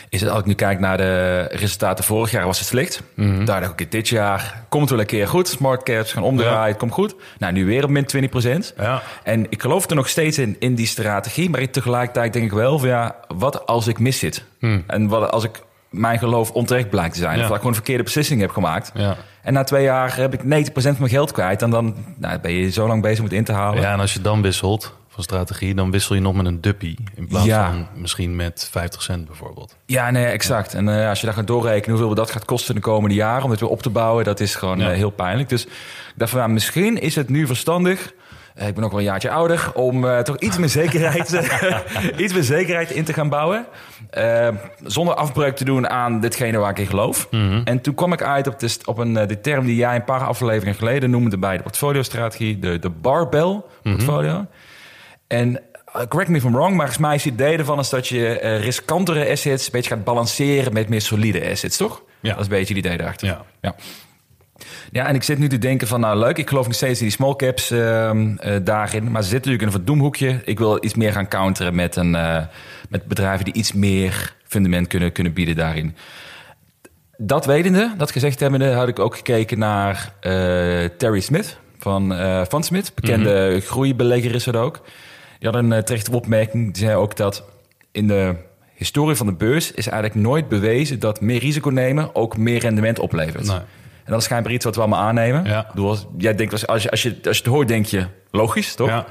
[0.09, 3.01] Is het als ik nu kijk naar de resultaten vorig jaar was het slecht.
[3.13, 3.45] Mhm.
[3.45, 5.47] Daar dacht ik, dit jaar komt het wel een keer goed.
[5.47, 7.15] Smart caps gaan omdraaien, het komt goed.
[7.37, 8.73] Nou, nu weer op min 20%.
[8.77, 9.01] Ja.
[9.23, 11.49] En ik geloof er nog steeds in, in die strategie.
[11.49, 14.43] Maar tegelijkertijd denk ik wel van ja, wat als ik mis zit?
[14.87, 15.61] En wat als ik
[15.97, 17.37] mijn geloof onterecht blijkt te zijn?
[17.37, 17.41] Ja.
[17.41, 18.91] Of dat ik gewoon een verkeerde beslissing heb gemaakt.
[18.93, 19.15] Ja.
[19.41, 21.61] En na twee jaar heb ik 90% van mijn geld kwijt.
[21.61, 23.81] En dan nou, ben je zo lang bezig met in te halen.
[23.81, 26.97] Ja, en als je dan wisselt van strategie, dan wissel je nog met een duppie.
[27.15, 27.71] In plaats Ja.
[27.71, 29.75] van misschien met 50 cent bijvoorbeeld.
[29.85, 30.73] Ja, nee, exact.
[30.73, 33.51] En eh, als je daar gaat doorrekenen hoeveel dat gaat kosten de komende jaren om
[33.51, 35.49] het weer op te bouwen, dat is gewoon eh, heel pijnlijk.
[35.49, 35.71] Dus ik
[36.15, 38.13] dacht van, nou, misschien is het nu verstandig.
[38.57, 41.31] Eh, ik ben ook wel een jaartje ouder om eh, toch iets meer zekerheid,
[42.17, 43.65] iets meer zekerheid in te gaan bouwen.
[44.09, 44.47] Eh,
[44.83, 47.27] zonder afbreuk te doen aan ditgene waar ik in geloof.
[47.63, 50.23] En toen kwam ik uit op, de, op een, de term die jij een paar
[50.23, 54.45] afleveringen geleden noemde bij de portfolio-strategie, de, de barbell portfolio.
[55.27, 55.61] En
[56.07, 58.33] correct me if I'm wrong, maar volgens mij is het idee ervan is dat je
[58.61, 62.03] riskantere assets een beetje gaat balanceren met meer solide assets, toch?
[62.19, 62.29] Ja.
[62.29, 63.27] Dat is een beetje het idee daarachter.
[63.27, 63.45] Ja.
[63.61, 63.75] Ja.
[64.91, 67.05] Ja, en ik zit nu te denken van, nou leuk, ik geloof nog steeds in
[67.05, 69.11] die small caps ehm, eh, daarin.
[69.11, 70.41] Maar ze zitten natuurlijk in een verdoemhoekje.
[70.45, 72.45] Ik wil iets meer gaan counteren met, een, eh,
[72.89, 75.95] met bedrijven die iets meer fundament kunnen, kunnen bieden daarin.
[77.17, 80.31] Dat wetende, dat gezegd hebbende, had ik ook gekeken naar eh,
[80.97, 82.13] Terry Smith van
[82.49, 82.91] Van Smith.
[82.95, 84.81] Bekende groeibelegger is dat ook.
[85.39, 86.73] Die had een terechte opmerking.
[86.73, 87.43] Die zei ook dat
[87.91, 88.35] in de
[88.73, 92.99] historie van de beurs is eigenlijk nooit bewezen dat meer risico nemen ook meer rendement
[92.99, 93.47] oplevert.
[93.47, 93.59] Nee.
[94.07, 95.45] En dat is schijnbaar iets wat we allemaal aannemen.
[95.45, 95.65] Ja.
[95.69, 98.75] Bedoel, jij denkt, als, als, je, als, je, als je het hoort, denk je logisch,
[98.75, 98.87] toch?
[98.87, 99.05] Ja.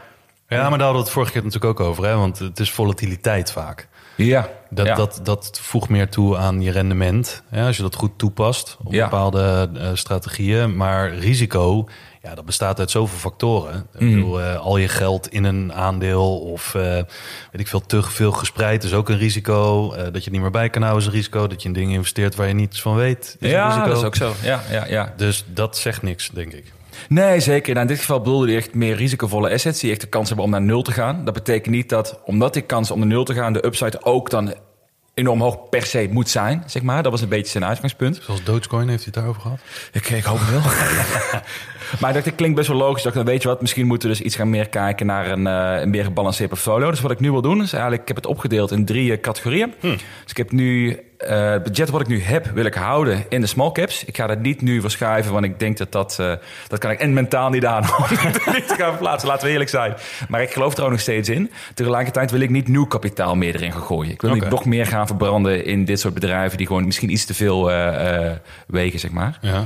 [0.48, 2.16] Ja, maar daar hadden we het vorige keer natuurlijk ook over, hè?
[2.16, 3.88] want het is volatiliteit vaak.
[4.16, 4.94] Ja, Dat, ja.
[4.94, 7.42] dat, dat voegt meer toe aan je rendement.
[7.50, 9.04] Ja, als je dat goed toepast op Ja.
[9.04, 10.76] bepaalde eh, strategieën.
[10.76, 11.88] Maar risico,
[12.22, 13.86] ja, dat bestaat uit zoveel factoren.
[13.98, 17.06] Ik bedoel, eh, al je geld in een aandeel of eh, weet
[17.60, 19.88] ik veel, te veel gespreid is ook een risico.
[19.90, 21.46] Dat je het niet meer bij kan houden is een risico.
[21.46, 23.86] Dat je in dingen investeert waar je niets van weet is een ja, risico.
[23.88, 24.32] dat is ook zo.
[24.42, 25.12] Ja, ja, ja.
[25.16, 26.72] Dus dat zegt niks, denk ik.
[27.08, 27.74] Nee, zeker.
[27.74, 30.44] Nou, in dit geval bedoelde hij echt meer risicovolle assets die echt de kans hebben
[30.44, 31.24] om naar nul te gaan.
[31.24, 34.30] Dat betekent niet dat, omdat die kans om naar nul te gaan, de upside ook
[34.30, 34.54] dan
[35.16, 37.02] enorm hoog per se moet zijn, zeg maar.
[37.02, 38.20] Dat was een beetje zijn uitgangspunt.
[38.22, 39.58] Zoals Dogecoin heeft hij het daarover gehad.
[39.92, 40.62] Ik, ik hoop het wel.
[42.00, 43.02] maar dat klinkt best wel logisch.
[43.02, 45.30] Dat ik, dan weet je wat, misschien moeten we dus iets gaan meer kijken naar
[45.30, 46.90] een, eh, een meer gebalanceerd portfolio.
[46.90, 49.20] Dus wat ik nu wil doen, is eigenlijk, ik heb het opgedeeld in drie eh,
[49.20, 49.74] categorieën.
[49.80, 53.40] Dus ik heb nu, eh, het budget wat ik nu heb, wil ik houden in
[53.40, 54.04] de small caps.
[54.04, 56.32] Ik ga dat niet nu verschuiven, want ik denk dat dat, eh,
[56.68, 59.28] dat kan ik en mentaal niet aan om het niet te gaan verplaatsen.
[59.28, 59.94] Laten we eerlijk zijn.
[60.28, 61.50] Maar ik geloof er ook nog steeds in.
[61.74, 64.12] Tegelijkertijd wil ik niet nieuw kapitaal meer erin gaan gooien.
[64.12, 67.24] Ik wil niet nog meer gaan verbranden in dit soort bedrijven die gewoon misschien iets
[67.24, 68.30] te veel eh,
[68.66, 69.38] wegen, zeg maar.
[69.40, 69.64] Ja.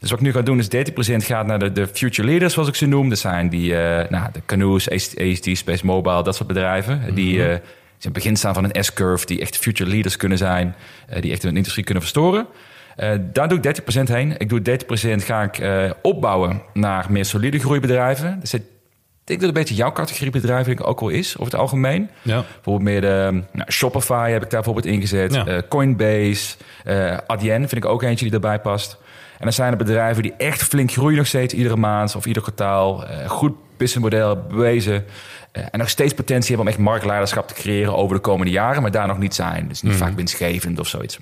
[0.00, 0.70] Dus wat ik nu ga doen is 30%
[1.16, 3.08] gaat naar de, de future leaders, zoals ik ze noem.
[3.08, 3.72] Dat zijn die,
[4.08, 7.14] nou, de Canoes, ASD, Space Mobile, dat soort bedrijven.
[7.14, 7.58] Die eh,
[8.04, 10.74] in het begin staan van een S-curve, die echt future leaders kunnen zijn.
[11.08, 12.46] eh, die echt een industrie kunnen verstoren.
[12.96, 14.34] Eh, daar doe ik 30% heen.
[14.38, 18.40] Ik doe 30% ga ik eh, opbouwen naar meer solide groeibedrijven.
[18.40, 18.62] Dus ik
[19.24, 22.10] denk dat het een beetje jouw categorie bedrijven ook wel is, over het algemeen.
[22.22, 22.44] Ja.
[22.54, 25.34] Bijvoorbeeld meer de nou, Shopify heb ik daar bijvoorbeeld ingezet.
[25.34, 25.62] Ja.
[25.68, 26.56] Coinbase,
[27.26, 28.98] Adyen vind ik ook eentje die erbij past.
[29.38, 32.42] En dan zijn er bedrijven die echt flink groeien nog steeds iedere maand of ieder
[32.42, 33.06] kwartaal.
[33.06, 35.04] Eh, goed businessmodel bewezen.
[35.52, 38.82] Eh, en nog steeds potentie hebben om echt marktleiderschap te creëren over de komende jaren,
[38.82, 39.68] maar daar nog niet zijn.
[39.68, 40.02] Dus niet Mhm.
[40.02, 41.18] vaak winstgevend of zoiets.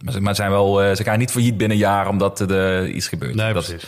[0.00, 2.88] Maar ze, maar zijn wel, eh, ze gaan niet failliet binnen een jaar omdat er
[2.88, 3.34] iets gebeurt.
[3.34, 3.86] Nee, Dat- precies.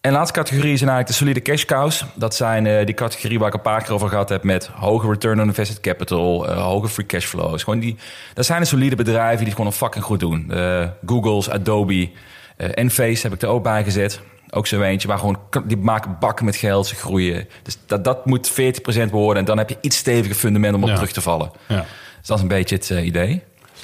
[0.00, 2.04] en de laatste categorie zijn eigenlijk de solide cash cows.
[2.14, 5.40] Dat zijn die categorie waar ik een paar keer over gehad heb met hoge return
[5.40, 7.62] on invested capital, hoge free cash flows.
[7.62, 7.96] Gewoon die,
[8.34, 10.50] dat zijn de solide bedrijven die het gewoon fucking goed doen.
[10.50, 12.08] Eh, Google's, Adobe,
[12.56, 14.20] eh Enphase heb ik er ook bij gezet.
[14.50, 17.48] Ook zo eentje waar gewoon die maken bakken met geld, ze groeien.
[17.62, 18.54] Dus dat, dat moet 40%
[19.10, 20.94] worden en dan heb je iets steviger fundament om op Ja.
[20.94, 21.50] terug te vallen.
[21.68, 21.84] Ja.
[22.18, 23.42] Dus dat is een beetje het eh, idee.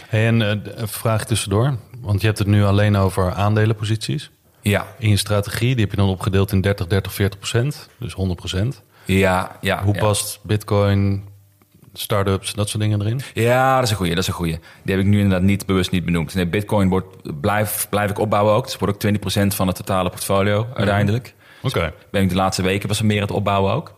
[0.08, 4.30] Hey, en eh, een vraag tussendoor, want je hebt het nu alleen over aandelenposities.
[4.60, 7.88] Ja, In je strategie, die heb je dan opgedeeld in 30, 30, 40 procent.
[7.98, 8.82] Dus 100 procent.
[9.04, 9.82] ja, ja.
[9.84, 10.00] Hoe ja.
[10.00, 11.24] past bitcoin,
[11.92, 13.20] startups, dat soort dingen erin?
[13.34, 14.58] Ja, dat is een goeie, dat is een goeie.
[14.82, 16.34] Die heb ik nu inderdaad niet bewust niet benoemd.
[16.34, 18.62] Nee, Bitcoin wordt, blijf, blijf ik opbouwen ook.
[18.62, 21.34] Dus het wordt ook 20% van het totale portfolio uiteindelijk.
[21.62, 21.92] Oké.
[22.10, 23.94] Ben ik de laatste weken was er meer aan het opbouwen ook.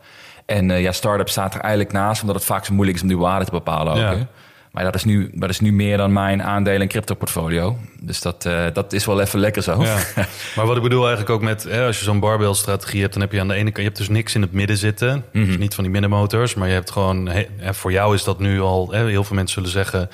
[0.47, 3.09] En eh, ja, start-up staat er eigenlijk naast, omdat het vaak zo moeilijk is om
[3.09, 3.99] die waarde te bepalen ook.
[3.99, 4.29] Ja.
[4.75, 7.79] Maar dat is, nu, dat is nu meer dan mijn aandelen en crypto portfolio.
[8.01, 9.83] Dus dat, eh, dat is wel even lekker zo.
[9.83, 9.97] Ja.
[10.57, 13.33] maar wat ik bedoel eigenlijk ook met, hè, als je zo'n barbell-strategie hebt, dan heb
[13.33, 15.25] je aan de ene kant, je hebt dus niks in het midden zitten.
[15.33, 15.45] Mhm.
[15.47, 18.61] Dus niet van die middenmotors, maar je hebt gewoon, hè, voor jou is dat nu
[18.61, 20.11] al, hè, heel veel mensen zullen zeggen,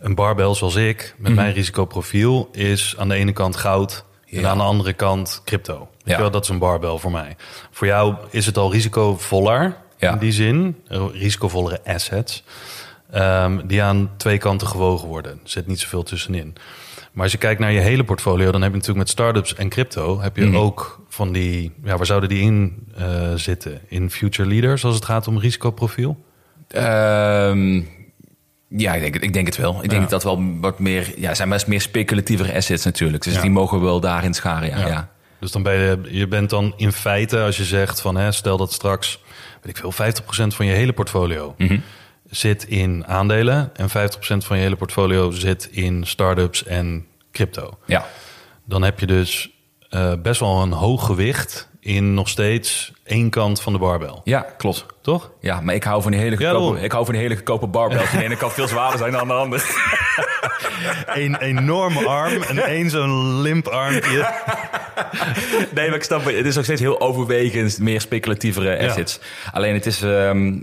[0.00, 1.40] een barbell zoals ik, met Mhm.
[1.40, 5.88] mijn risicoprofiel, is aan de ene kant goud en aan de andere kant crypto.
[6.04, 6.18] Ja.
[6.18, 7.36] wel, dat is een barbell voor mij.
[7.70, 10.12] Voor jou is het al risicovoller, Ja.
[10.12, 10.76] in die zin,
[11.12, 12.42] risicovollere assets.
[13.14, 15.32] Ehm, die aan twee kanten gewogen worden.
[15.32, 16.54] Er zit niet zoveel tussenin.
[17.12, 19.68] Maar als je kijkt naar je hele portfolio, dan heb je natuurlijk met startups en
[19.68, 20.56] crypto heb je Mhm.
[20.56, 23.80] ook van die, ja, waar zouden die in eh, zitten?
[23.88, 26.24] In future leaders als het gaat om risicoprofiel?
[26.68, 27.82] Ehm,
[28.68, 29.74] ja, ik denk, het- ik denk het wel.
[29.74, 30.08] Ik denk Ja.
[30.08, 31.12] dat dat wel wat meer...
[31.16, 33.22] Ja, zijn best meer speculatievere assets natuurlijk.
[33.22, 33.40] Dus Ja.
[33.40, 34.86] die mogen we wel daarin scharen, ja.
[34.86, 35.08] ja.
[35.40, 38.56] Dus dan ben je, je bent dan in feite, als je zegt van, hè, stel
[38.56, 39.22] dat straks,
[39.62, 41.78] weet ik veel, 50% van je hele portfolio Mhm.
[42.36, 43.92] Zit in aandelen en 50%
[44.22, 47.78] van je hele portfolio zit in startups en crypto.
[47.86, 48.06] ja.
[48.64, 49.50] Dan heb je dus
[49.90, 54.20] eh, best wel een hoog gewicht in nog steeds één kant van de barbel.
[54.24, 54.86] Ja, klopt.
[55.02, 55.30] Toch?
[55.40, 58.10] Ja, maar ik hou van die hele goedkope, ik hou van die hele goedkope barbells.
[58.10, 59.62] Die ene kant veel zwaarder zijn dan de andere.
[61.06, 64.32] Een enorme arm en één zo'n limp armpje.
[65.74, 66.36] Nee, maar ik snap het.
[66.36, 68.88] Het is nog steeds heel overwegend meer speculatievere Ja.
[68.88, 69.20] assets.
[69.52, 70.02] Alleen het is...
[70.02, 70.60] ehm,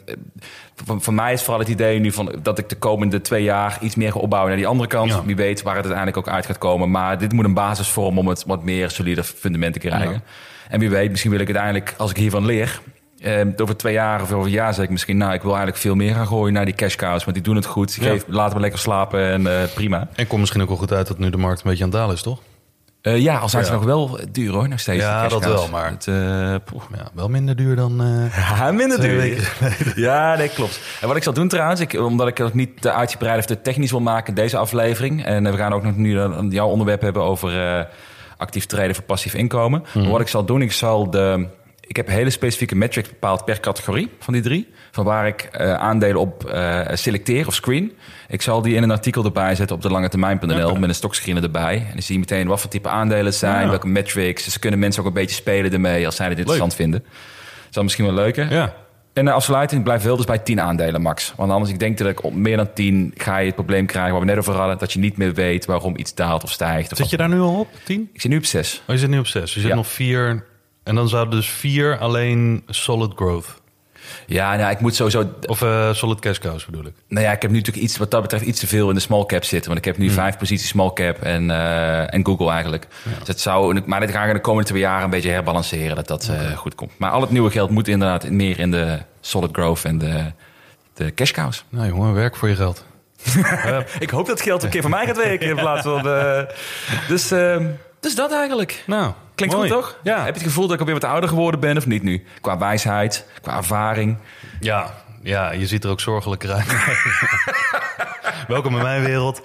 [0.86, 3.78] voor, voor mij is vooral het idee nu van dat ik de komende twee jaar
[3.82, 5.10] iets meer ga opbouwen naar die andere kant.
[5.12, 5.24] Ja.
[5.26, 6.92] Wie weet waar het uiteindelijk ook uit gaat komen.
[6.92, 10.12] Maar dit moet een basis vormen om het wat meer solide fundament te krijgen.
[10.12, 10.22] Ja.
[10.72, 12.82] En wie weet, misschien wil ik uiteindelijk, als ik hiervan leer...
[13.22, 15.18] eh, over twee jaar of over een jaar zeg ik misschien...
[15.18, 17.24] nou, ik wil eigenlijk veel meer gaan gooien naar die cash cows.
[17.24, 17.94] Want die doen het goed.
[17.96, 18.10] Die Ja.
[18.12, 20.08] geven, laten me lekker slapen en eh, prima.
[20.16, 22.00] En komt misschien ook wel goed uit dat nu de markt een beetje aan het
[22.00, 22.40] dalen is, toch?
[23.02, 23.76] Eh, ja, al zijn ze Ja.
[23.78, 25.04] nog wel duur hoor, nog steeds.
[25.04, 26.06] Ja, dat wel, maar- Het,
[26.66, 26.84] poeh.
[26.96, 28.02] Ja, wel minder duur dan...
[28.58, 29.54] Ja, minder duur.
[29.96, 30.80] Ja, nee, klopt.
[31.02, 33.62] En wat ik zal doen trouwens, ik, omdat ik het niet te uitgebreid of te
[33.62, 35.26] technisch wil maken in deze aflevering.
[35.26, 37.88] En we gaan ook nog nu een- jouw onderwerp hebben over
[38.42, 39.84] actief treden voor passief inkomen.
[39.94, 41.48] Maar wat ik zal doen, ik zal de
[41.92, 44.68] ik heb hele specifieke metrics bepaald per categorie van die drie.
[44.92, 47.92] Van waar ik eh, aandelen op eh, selecteer of screen.
[48.28, 51.44] Ik zal die in een artikel erbij zetten op de lange termijn.nl met een stockscreener
[51.44, 51.76] erbij.
[51.76, 53.70] En dan zie je meteen wat voor type aandelen het zijn, Ja.
[53.70, 54.44] welke metrics.
[54.44, 57.00] Dus kunnen mensen ook een beetje spelen ermee als zij het interessant vinden.
[57.66, 58.52] Dat is misschien wel leuker.
[58.52, 58.74] Ja.
[59.13, 61.34] En de afsluiting blijft wel dus bij 10 aandelen max.
[61.36, 64.12] Want anders, ik denk dat ik op meer dan 10 ga je het probleem krijgen
[64.12, 64.78] waar we net over hadden.
[64.78, 66.91] Dat je niet meer weet waarom iets daalt of stijgt.
[66.91, 67.67] Of Zit je daar nu al op?
[67.84, 68.10] Tien?
[68.13, 68.82] Ik zit nu op 6.
[68.88, 69.54] Oh, je zit nu op zes.
[69.54, 69.76] Je zit Ja.
[69.76, 70.45] nog vier.
[70.84, 73.61] En dan zouden dus vier alleen solid growth.
[74.26, 75.30] Ja, nou, ik moet sowieso...
[75.45, 76.93] Of eh, solid cash cows bedoel ik.
[77.08, 79.02] Nou ja, ik heb nu natuurlijk iets, wat dat betreft iets te veel in de
[79.02, 79.67] small cap zitten.
[79.71, 80.15] Want ik heb nu Hmm.
[80.15, 82.88] vijf posities small cap en, eh, en Google eigenlijk.
[83.19, 85.95] Dus het zou, maar dit ga ik in de komende twee jaar een beetje herbalanceren.
[85.95, 86.91] Dat dat eh, goed komt.
[86.97, 90.32] Maar al het nieuwe geld moet inderdaad meer in de solid growth en de,
[90.93, 91.63] de cash cows.
[91.69, 92.86] Nou jongen, werk voor je geld.
[94.00, 96.04] Ik hoop dat het geld een keer voor mij gaat werken in plaats van...
[97.08, 97.65] dus, ehm,
[98.00, 98.84] dus dat eigenlijk.
[98.88, 99.12] Nou,
[99.48, 99.70] Klinkt mooi.
[99.70, 100.00] goed, toch?
[100.04, 100.18] Ja.
[100.18, 102.24] Heb je het gevoel dat ik alweer wat ouder geworden ben of niet nu?
[102.42, 104.18] Qua wijsheid, qua ervaring.
[104.60, 106.66] Ja, ja, je ziet er ook zorgelijker uit.
[108.48, 109.41] Welkom in mijn wereld.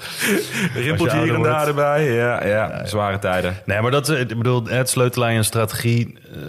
[0.74, 2.12] Rimpeltje hier en daar erbij.
[2.12, 3.56] Ja, ja, zware tijden.
[3.64, 6.18] Nee, maar dat, eh, ik bedoel, het sleutelaar en strategie.
[6.34, 6.40] eh,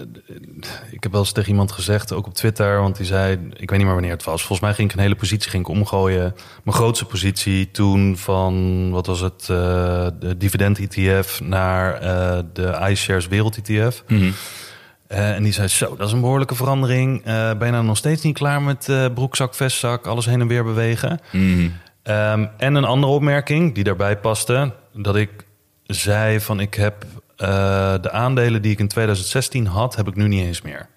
[0.91, 3.78] ik heb wel eens tegen iemand gezegd, ook op Twitter, want die zei, ik weet
[3.78, 4.39] niet meer wanneer het was.
[4.39, 6.36] Volgens mij ging ik een hele positie ging ik omgooien.
[6.63, 12.88] Mijn grootste positie toen van, wat was het, eh, de dividend ETF naar eh, de
[12.89, 14.04] iShares Wereld ETF.
[15.08, 17.21] Eh, en die zei, zo, dat is een behoorlijke verandering.
[17.26, 20.63] Eh, ben je nou nog steeds niet klaar met broekzak, vestzak, alles heen en weer
[20.63, 21.19] bewegen?
[22.08, 25.30] Ehm, en een andere opmerking die daarbij paste, dat ik
[25.84, 27.48] zei van ik heb eh,
[28.02, 30.88] de aandelen die ik in 2016 had, heb ik nu niet eens meer.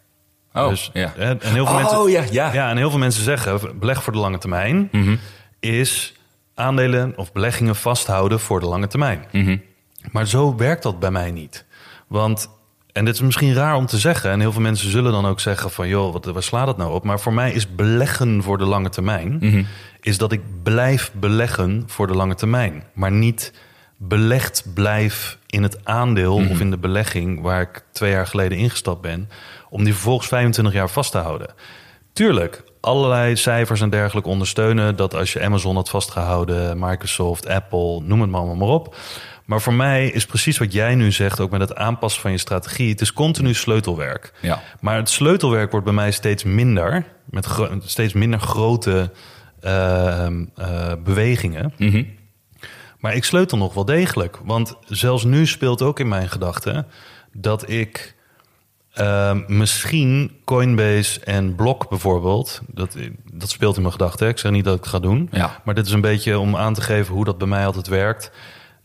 [0.55, 1.13] Oh, dus, ja.
[1.17, 2.53] en heel veel Oh, mensen, ja, ja.
[2.53, 5.17] ja, en heel veel mensen zeggen beleg voor de lange termijn Mhm.
[5.61, 6.15] is
[6.55, 9.25] aandelen of beleggingen vasthouden voor de lange termijn.
[9.33, 9.57] Mhm.
[10.13, 11.65] Maar zo werkt dat bij mij niet.
[12.07, 12.51] Want,
[12.93, 15.41] en dit is misschien raar om te zeggen, en heel veel mensen zullen dan ook
[15.41, 17.05] zeggen van, joh, wat, waar slaat dat nou op?
[17.05, 19.63] Maar voor mij is beleggen voor de lange termijn, Mhm.
[20.01, 22.83] is dat ik blijf beleggen voor de lange termijn.
[22.95, 23.53] Maar niet
[23.97, 26.51] belegd blijf in het aandeel Mhm.
[26.51, 29.29] of in de belegging waar ik twee jaar geleden ingestapt ben,
[29.71, 31.49] om die vervolgens 25 jaar vast te houden.
[32.13, 38.21] Tuurlijk, allerlei cijfers en dergelijke ondersteunen dat als je Amazon had vastgehouden, Microsoft, Apple, noem
[38.21, 38.97] het maar allemaal maar op.
[39.51, 42.39] Maar voor mij is precies wat jij nu zegt, ook met het aanpassen van je
[42.39, 42.91] strategie.
[42.91, 44.33] Het is continu sleutelwerk.
[44.41, 44.63] Ja.
[44.81, 47.49] Maar het sleutelwerk wordt bij mij steeds minder, met
[47.85, 49.11] steeds minder grote
[49.61, 51.73] ehm, eh, bewegingen.
[51.77, 52.05] Mhm.
[52.99, 54.39] Maar ik sleutel nog wel degelijk.
[54.45, 56.87] Want zelfs nu speelt ook in mijn gedachten
[57.33, 58.17] dat ik
[58.93, 62.97] ehm, misschien Coinbase en Block bijvoorbeeld, dat,
[63.33, 64.29] dat speelt in mijn gedachten.
[64.29, 65.29] Ik zeg niet dat ik het ga doen.
[65.33, 65.61] Ja.
[65.65, 68.33] Maar dit is een beetje om aan te geven hoe dat bij mij altijd werkt.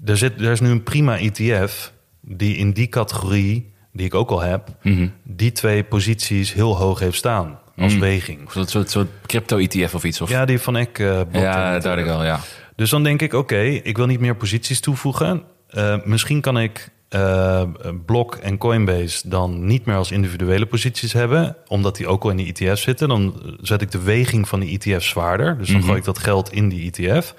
[0.05, 4.29] Er, zit, er is nu een prima ETF die in die categorie, die ik ook
[4.29, 5.07] al heb, Mhm.
[5.23, 8.01] die twee posities heel hoog heeft staan als Mhm.
[8.01, 8.49] weging.
[8.51, 10.21] Dat soort, soort crypto-ETF of iets?
[10.21, 10.29] Of?
[10.29, 10.99] Ja, die van Eck.
[10.99, 12.39] eh, Blockchain ja ik wel, ja.
[12.75, 15.43] Dus dan denk ik, oké, ik wil niet meer posities toevoegen.
[15.69, 17.63] Eh, misschien kan ik eh,
[18.05, 22.37] Block en Coinbase dan niet meer als individuele posities hebben, omdat die ook al in
[22.37, 23.07] die ETF zitten.
[23.07, 25.57] Dan zet ik de weging van die ETF zwaarder.
[25.57, 25.85] Dus dan Mhm.
[25.85, 27.33] gooi ik dat geld in die ETF.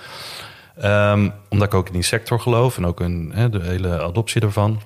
[0.81, 4.41] Ehm, omdat ik ook in die sector geloof en ook in hè, de hele adoptie
[4.41, 4.81] ervan.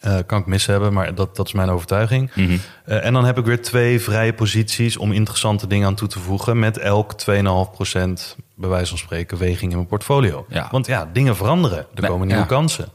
[0.00, 2.30] Eh, kan ik mis hebben, maar dat, dat is mijn overtuiging.
[2.34, 2.56] Mhm.
[2.84, 6.18] Eh, en dan heb ik weer twee vrije posities om interessante dingen aan toe te
[6.18, 6.58] voegen.
[6.58, 10.46] Met elk 2,5% bij wijze van spreken weging in mijn portfolio.
[10.48, 10.68] Ja.
[10.70, 11.78] Want ja, dingen veranderen.
[11.78, 12.48] Er Nee, komen nieuwe ja.
[12.48, 12.88] kansen.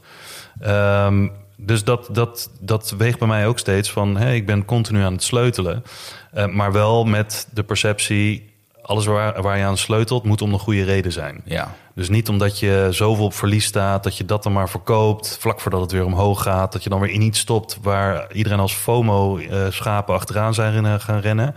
[0.60, 4.16] Ehm, dus dat, dat, dat weegt bij mij ook steeds van...
[4.16, 5.84] Hey, ik ben continu aan het sleutelen.
[6.32, 8.52] Eh, maar wel met de perceptie...
[8.82, 11.40] alles waar, waar je aan sleutelt moet om een goede reden zijn.
[11.44, 11.74] Ja.
[11.94, 15.60] Dus niet omdat je zoveel op verlies staat, dat je dat dan maar verkoopt, vlak
[15.60, 18.74] voordat het weer omhoog gaat, dat je dan weer in iets stopt waar iedereen als
[18.74, 21.54] FOMO-schapen achteraan zijn gaan rennen.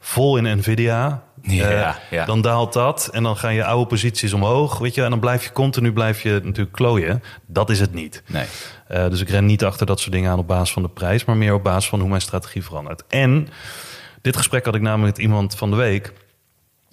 [0.00, 1.22] Vol in Nvidia.
[1.42, 2.24] Ja, Eh, ja.
[2.24, 5.44] Dan daalt dat en dan gaan je oude posities omhoog, weet je, en dan blijf
[5.44, 7.22] je continu blijf je natuurlijk klooien.
[7.46, 8.22] Dat is het niet.
[8.26, 8.44] Nee.
[8.88, 11.24] Eh, dus ik ren niet achter dat soort dingen aan op basis van de prijs,
[11.24, 13.04] maar meer op basis van hoe mijn strategie verandert.
[13.08, 13.48] En
[14.22, 16.12] dit gesprek had ik namelijk met iemand van de week.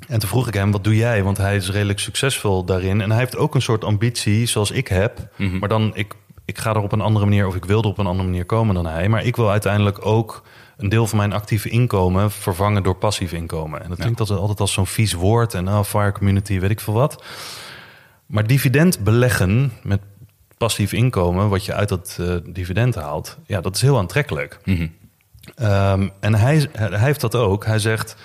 [0.08, 1.23] En toen vroeg ik hem, wat doe jij?
[1.23, 3.01] Want hij is redelijk succesvol daarin.
[3.01, 5.27] En hij heeft ook een soort ambitie zoals ik heb.
[5.36, 5.58] Mhm.
[5.58, 6.13] Maar dan, ik,
[6.45, 7.47] ik ga er op een andere manier...
[7.47, 9.10] of ik wil er op een andere manier komen dan hij.
[9.10, 10.43] Maar ik wil uiteindelijk ook
[10.77, 12.31] een deel van mijn actieve inkomen...
[12.31, 13.84] vervangen door passief inkomen.
[13.84, 15.53] En dat klinkt altijd, altijd als zo'n vies woord.
[15.53, 17.23] En oh, fire community, weet ik veel wat.
[18.25, 20.01] Maar dividend beleggen met
[20.58, 21.49] passief inkomen...
[21.49, 23.38] wat je uit dat eh, dividend haalt...
[23.45, 24.60] ja, dat is heel aantrekkelijk.
[24.65, 24.88] Mhm.
[25.55, 27.65] Ehm, en hij, hij heeft dat ook.
[27.65, 28.15] Hij zegt: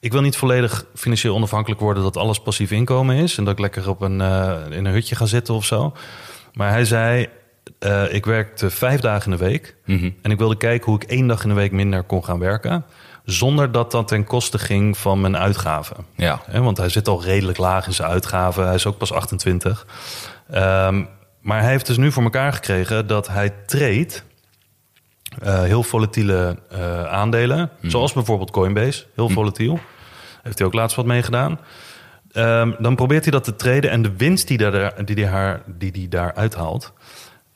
[0.00, 3.38] Ik wil niet volledig financieel onafhankelijk worden dat alles passief inkomen is.
[3.38, 5.92] En dat ik lekker op een, eh, in een hutje ga zitten of zo.
[6.52, 7.28] Maar hij zei:
[7.78, 9.76] eh, ik werkte vijf dagen in de week.
[9.84, 10.10] Mhm.
[10.22, 12.84] En ik wilde kijken hoe ik één dag in de week minder kon gaan werken.
[13.24, 15.96] Zonder dat dat ten koste ging van mijn uitgaven.
[16.14, 16.40] Ja.
[16.52, 18.66] Want hij zit al redelijk laag in zijn uitgaven.
[18.66, 19.86] Hij is ook pas 28.
[20.50, 21.04] Ehm,
[21.40, 24.24] maar hij heeft dus nu voor elkaar gekregen dat hij treedt
[25.38, 27.70] eh, heel volatiele eh, aandelen.
[27.82, 29.78] Zoals bijvoorbeeld Coinbase, heel volatiel.
[30.42, 31.58] Heeft hij ook laatst wat meegedaan.
[32.32, 33.90] Ehm, dan probeert hij dat te treden.
[33.90, 36.92] En de winst die, daar, die, die, haar, die hij daar uithaalt...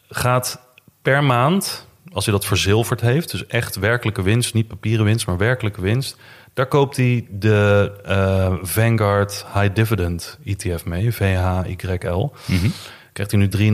[0.09, 0.61] gaat
[1.03, 3.31] per maand, als hij dat verzilverd heeft...
[3.31, 6.17] dus echt werkelijke winst, niet papieren winst, maar werkelijke winst...
[6.55, 12.33] daar koopt hij de eh, Vanguard High Dividend ETF mee, VHYL.
[13.13, 13.73] Krijgt hij nu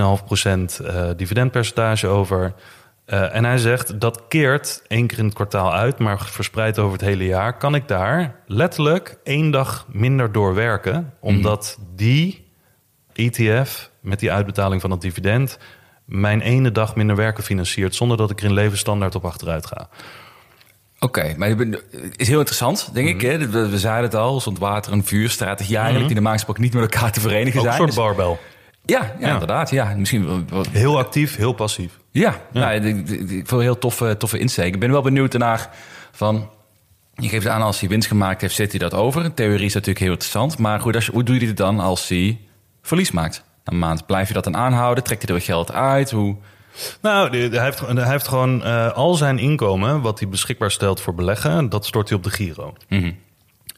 [0.80, 2.54] 3,5% eh dividendpercentage over...
[3.10, 6.92] Eh, en hij zegt dat keert één keer in het kwartaal uit, maar verspreid over
[6.92, 7.56] het hele jaar.
[7.56, 12.46] Kan ik daar letterlijk één dag minder door werken, omdat die
[13.12, 15.58] ETF met die uitbetaling van het dividend
[16.04, 19.88] mijn ene dag minder werken financiert, zonder dat ik er in levensstandaard op achteruit ga.
[20.98, 21.82] Oké, maar het
[22.16, 23.20] is heel interessant, denk ik.
[23.20, 23.48] Hè?
[23.48, 26.06] We, we zeiden het al, zond water en vuur, strategie eigenlijk...
[26.06, 27.76] die normaal gesproken niet met elkaar te verenigen Ook een zijn.
[27.76, 28.38] soort Dus- barbel.
[28.90, 29.32] Ja, ja, Ja.
[29.32, 29.70] inderdaad.
[29.70, 31.98] Ja, misschien Heel actief, heel passief.
[32.10, 34.74] Ja, Nou, ik, ik, het een heel toffe, toffe insteek.
[34.74, 35.70] Ik ben wel benieuwd naar
[36.12, 36.50] van...
[37.14, 39.24] Je geeft aan als hij winst gemaakt heeft, zet hij dat over.
[39.24, 40.58] In theorie is dat natuurlijk heel interessant.
[40.58, 42.38] Maar goed, als je, hoe doe je dit dan als hij
[42.82, 43.44] verlies maakt?
[43.64, 45.04] Een maand blijf je dat dan aanhouden?
[45.04, 46.10] Trekt hij er weer geld uit?
[46.10, 46.36] Hoe...
[47.02, 51.14] Nou, hij heeft, hij heeft gewoon eh, al zijn inkomen, wat hij beschikbaar stelt voor
[51.14, 52.74] beleggen, dat stort hij op de Giro.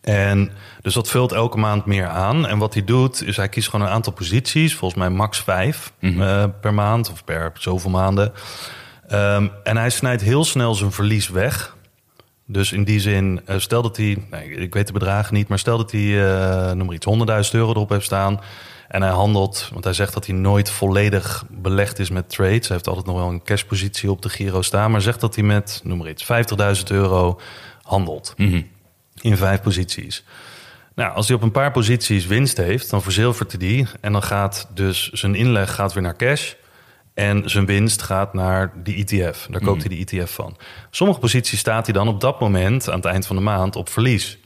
[0.02, 2.46] En dus dat vult elke maand meer aan.
[2.46, 5.92] En wat hij doet, is hij kiest gewoon een aantal posities, volgens mij max vijf
[6.00, 8.32] eh, per maand of per zoveel maanden.
[9.08, 11.76] Ehm, en hij snijdt heel snel zijn verlies weg.
[12.46, 15.58] Dus in die zin, eh, stel dat hij, nee, ik weet de bedragen niet, maar
[15.58, 18.40] stel dat hij, eh, noem maar iets, 100.000 euro erop heeft staan.
[18.88, 22.68] En hij handelt, want hij zegt dat hij nooit volledig belegd is met trades.
[22.68, 24.90] Hij heeft altijd nog wel een cashpositie op de Giro staan.
[24.90, 27.40] Maar zegt dat hij met, noem maar iets, 50.000 euro
[27.82, 28.34] handelt.
[29.22, 30.24] In vijf posities.
[30.94, 33.86] Nou, als hij op een paar posities winst heeft, dan verzilvert hij die.
[34.00, 36.52] En dan gaat dus zijn inleg gaat weer naar cash.
[37.14, 39.46] En zijn winst gaat naar die ETF.
[39.50, 40.56] Daar koopt hij die ETF van.
[40.90, 43.88] Sommige posities staat hij dan op dat moment, aan het eind van de maand, op
[43.88, 44.38] verlies.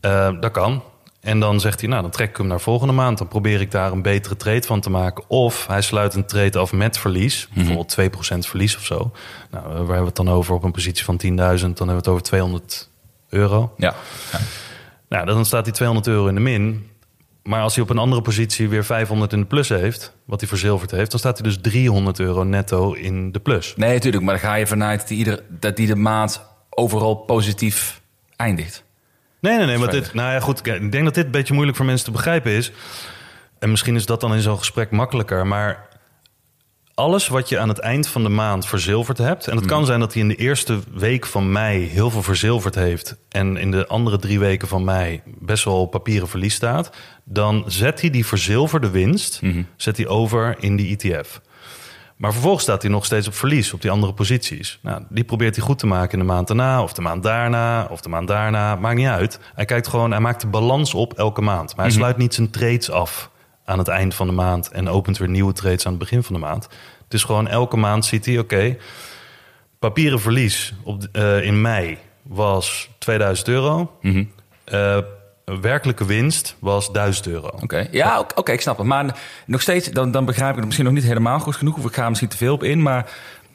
[0.00, 0.82] Eh, dat kan.
[1.20, 3.18] En dan zegt hij, nou, dan trek ik hem naar volgende maand.
[3.18, 5.24] Dan probeer ik daar een betere trade van te maken.
[5.28, 7.48] Of hij sluit een trade af met verlies.
[7.54, 9.12] Bijvoorbeeld 2% verlies of zo.
[9.50, 11.30] Nou, waar hebben we het dan over op een positie van 10.000?
[11.36, 12.88] Dan hebben we het over 200
[13.34, 13.74] euro.
[13.76, 13.94] Ja.
[15.08, 16.88] Nou, dan staat hij 200 euro in de min.
[17.42, 20.48] Maar als hij op een andere positie weer 500 in de plus heeft, wat hij
[20.48, 23.74] verzilverd heeft, dan staat hij dus 300 euro netto in de plus.
[23.76, 24.24] Nee, natuurlijk.
[24.24, 28.00] Maar dan ga je vanuit dat die, ieder, dat die de maand overal positief
[28.36, 28.84] eindigt.
[29.40, 29.78] Nee, nee, nee.
[29.78, 30.66] Want dit, nou ja, goed.
[30.66, 32.72] Ik denk dat dit een beetje moeilijk voor mensen te begrijpen is.
[33.58, 35.46] En misschien is dat dan in zo'n gesprek makkelijker.
[35.46, 35.88] Maar
[36.94, 39.46] alles wat je aan het eind van de maand verzilverd hebt.
[39.46, 42.74] En het kan zijn dat hij in de eerste week van mei heel veel verzilverd
[42.74, 43.16] heeft.
[43.28, 46.90] En in de andere drie weken van mei best wel op papieren verlies staat.
[47.24, 49.40] Dan zet hij die verzilverde winst
[49.76, 51.40] zet hij over in die ETF.
[52.16, 54.78] Maar vervolgens staat hij nog steeds op verlies op die andere posities.
[54.82, 57.86] Nou, die probeert hij goed te maken in de maand daarna, of de maand daarna,
[57.90, 58.76] of de maand daarna.
[58.76, 59.40] Maakt niet uit.
[59.54, 61.76] Hij kijkt gewoon, hij maakt de balans op elke maand.
[61.76, 63.30] Maar hij sluit niet zijn trades af
[63.64, 66.34] aan het eind van de maand en opent weer nieuwe trades aan het begin van
[66.34, 66.68] de maand.
[67.04, 68.76] Het is gewoon elke maand ziet hij, oké,
[69.78, 73.98] papieren verlies op, eh, in mei was 2000 euro.
[74.64, 74.98] Eh,
[75.44, 77.50] werkelijke winst was 1000 euro.
[77.62, 78.86] Oké, ja, oké, ik snap het.
[78.86, 81.76] Maar nog steeds, dan, dan begrijp ik het misschien nog niet helemaal goed genoeg.
[81.78, 82.82] Of ik ga er misschien te veel op in.
[82.82, 83.04] Maar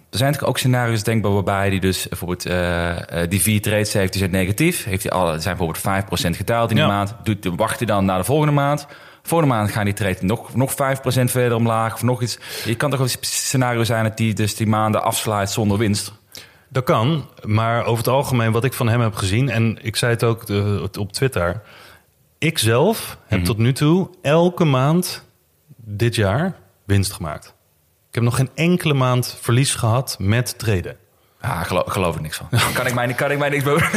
[0.10, 2.96] er zijn natuurlijk ook scenario's denkbaar waarbij hij dus bijvoorbeeld eh,
[3.30, 4.12] die vier trades heeft.
[4.12, 4.84] Die zijn negatief.
[4.84, 7.16] Heeft hij alle, zijn bijvoorbeeld 5% gedaald in die maand.
[7.24, 8.88] Doet, wacht hij dan naar de volgende maand.
[9.24, 10.76] Volgende maand gaan die trades nog, nog 5%
[11.24, 11.94] verder omlaag.
[11.94, 12.40] Of nog iets.
[12.66, 16.14] Je kan toch een scenario zijn dat die dus die maanden afsluit zonder winst.
[16.70, 19.50] Dat kan, maar over het algemeen wat ik van hem heb gezien...
[19.50, 21.62] en ik zei het ook eh, op Twitter...
[22.38, 25.26] ik zelf heb tot nu toe elke maand
[25.78, 26.56] dit jaar
[26.86, 27.54] winst gemaakt.
[28.10, 30.98] Ik heb nog geen enkele maand verlies gehad met traden.
[31.42, 32.48] Ja, geloof, geloof ik niks van.
[32.74, 33.88] Kan ik mij, kan ik mij niks boven?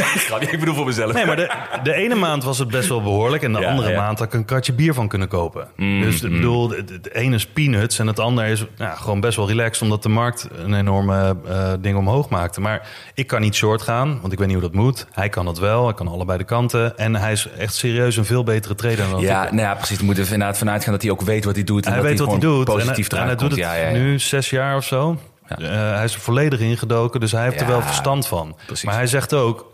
[0.51, 1.13] ik bedoel voor mezelf.
[1.13, 1.51] Nee, maar de,
[1.83, 3.43] de ene maand was het best wel behoorlijk...
[3.43, 3.99] en de Ja, andere ja.
[4.01, 5.67] maand had ik een kratje bier van kunnen kopen.
[5.77, 9.35] dus ik bedoel, het het ene is peanuts en het andere is ja, gewoon best
[9.37, 9.81] wel relaxed...
[9.81, 12.61] omdat de markt een enorme eh, ding omhoog maakte.
[12.61, 15.07] Maar ik kan niet short gaan, want ik weet niet hoe dat moet.
[15.11, 16.97] Hij kan het wel, hij kan allebei de kanten.
[16.97, 19.97] En hij is echt serieus een veel betere trader dan Ja, nou ja, precies.
[19.97, 21.85] We moeten er inderdaad vanuit gaan dat hij ook weet wat hij doet.
[21.85, 24.19] En Hij dat weet wat hij doet en, Positief hij- en hij doet het nu
[24.19, 25.17] zes jaar of zo.
[25.47, 25.57] Ja.
[25.57, 28.57] Eh, hij is er volledig ingedoken, dus hij heeft er wel verstand van.
[28.65, 28.85] precies.
[28.85, 29.71] Maar hij zegt ook,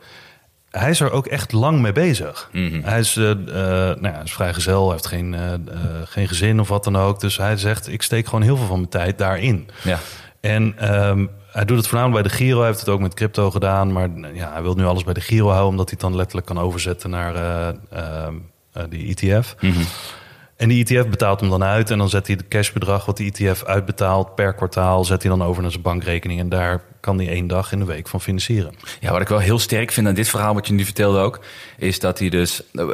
[0.70, 2.50] hij is er ook echt lang mee bezig.
[2.52, 2.82] Mhm.
[2.84, 5.36] Hij is, eh, nou ja, is vrijgezel, heeft geen,
[6.04, 7.20] geen gezin of wat dan ook.
[7.20, 9.70] Dus hij zegt, ik steek gewoon heel veel van mijn tijd daarin.
[9.84, 10.00] Ja.
[10.42, 12.58] En ehm, hij doet het voornamelijk bij de Giro.
[12.58, 13.92] Hij heeft het ook met crypto gedaan.
[13.92, 15.70] Maar ja, hij wil nu alles bij de Giro houden...
[15.70, 18.34] omdat hij het dan letterlijk kan overzetten naar eh, ehm,
[18.74, 19.56] eh, die ETF.
[19.60, 19.82] Mhm.
[20.60, 21.92] En die ETF betaalt hem dan uit.
[21.92, 25.06] En dan zet hij het cashbedrag wat die ETF uitbetaalt per kwartaal...
[25.06, 26.40] zet hij dan over naar zijn bankrekening.
[26.40, 28.74] En daar kan hij één dag in de week van financieren.
[29.00, 31.40] Ja, wat ik wel heel sterk vind aan dit verhaal, wat je nu vertelde ook,
[31.78, 32.86] is dat hij dus, eh,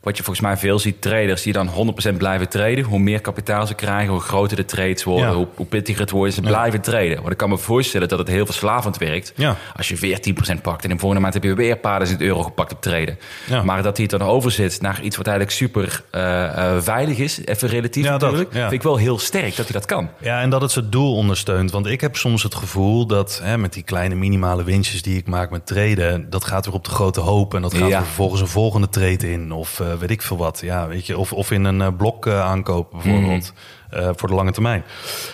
[0.00, 2.84] wat je volgens mij veel ziet, traders die dan 100% blijven traden.
[2.84, 5.34] Hoe meer kapitaal ze krijgen, hoe groter de trades worden, Ja.
[5.34, 7.16] hoe, hoe pittiger het wordt, ze blijven traden.
[7.16, 9.32] Want ik kan me voorstellen dat het heel verslavend werkt.
[9.36, 9.56] Ja.
[9.76, 11.98] Als je weer 10% pakt en in de volgende maand heb je weer een paar
[11.98, 13.18] duizend euro gepakt op traden.
[13.64, 17.68] Maar dat hij het dan overzet naar iets wat eigenlijk super eh, veilig is, even
[17.68, 20.08] relatief dat, natuurlijk, vind ik wel heel sterk dat hij dat kan.
[20.20, 21.70] Ja, en dat het zijn doel ondersteunt.
[21.70, 25.26] Want ik heb soms het gevoel dat hè, met die kleine minimale winstjes die ik
[25.26, 27.54] maak met traden, dat gaat weer op de grote hoop.
[27.54, 27.96] En dat gaat Ja.
[27.96, 29.52] weer vervolgens een volgende trade in.
[29.52, 30.60] Of eh, weet ik veel wat.
[30.64, 33.52] Ja, weet je, of, of in een eh, blok eh, aankopen bijvoorbeeld.
[33.90, 34.84] eh, voor de lange termijn.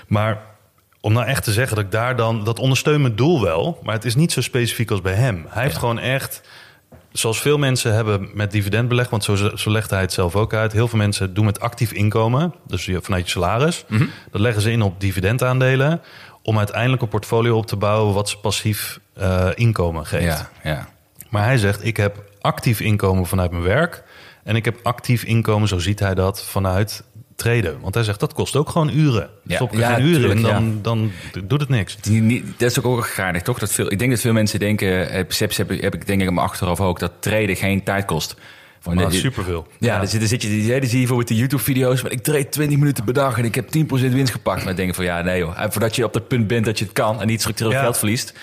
[0.07, 0.40] Maar
[1.01, 2.44] om nou echt te zeggen dat ik daar dan.
[2.44, 3.78] Dat ondersteunt mijn doel wel.
[3.82, 5.46] Maar het is niet zo specifiek als bij hem.
[5.49, 5.80] Hij heeft Ja.
[5.80, 6.40] gewoon echt.
[7.12, 10.72] Zoals veel mensen hebben met dividendbeleg, want zo, zo legt hij het zelf ook uit.
[10.72, 13.84] Heel veel mensen doen met actief inkomen, dus vanuit je salaris.
[14.30, 16.01] Dat leggen ze in op dividendaandelen,
[16.43, 20.24] om uiteindelijk een portfolio op te bouwen wat ze passief eh, inkomen geeft.
[20.24, 20.89] Ja, ja.
[21.28, 24.03] Maar hij zegt, ik heb actief inkomen vanuit mijn werk.
[24.45, 27.03] En ik heb actief inkomen, zo ziet hij dat, vanuit
[27.36, 27.80] traden.
[27.80, 29.30] Want hij zegt, dat kost ook gewoon uren.
[29.43, 31.11] Ja, Stop er ja, geen uren in, tuurlijk, dan, dan
[31.45, 31.97] doet het niks.
[31.97, 33.07] Die- dat is ook ook
[33.43, 33.59] toch?
[33.59, 36.20] Dat veel, ik denk dat veel mensen denken, eh, perceptie heb, ik- heb ik denk
[36.20, 38.36] ik in mijn achterhoofd ook, dat traden geen tijd kost.
[38.80, 39.66] Van, Maar die- superveel.
[39.78, 42.22] Ja, Dan, zit, dan zit je, die- dan zie je bijvoorbeeld de YouTube-video's, maar ik
[42.22, 44.64] trade 20 minuten per dag en ik heb 10% winst gepakt.
[44.64, 45.60] Maar denk van, ja, nee joh.
[45.60, 47.80] En voordat je op dat punt bent dat je het kan en niet structureel Ja.
[47.82, 48.34] geld verliest,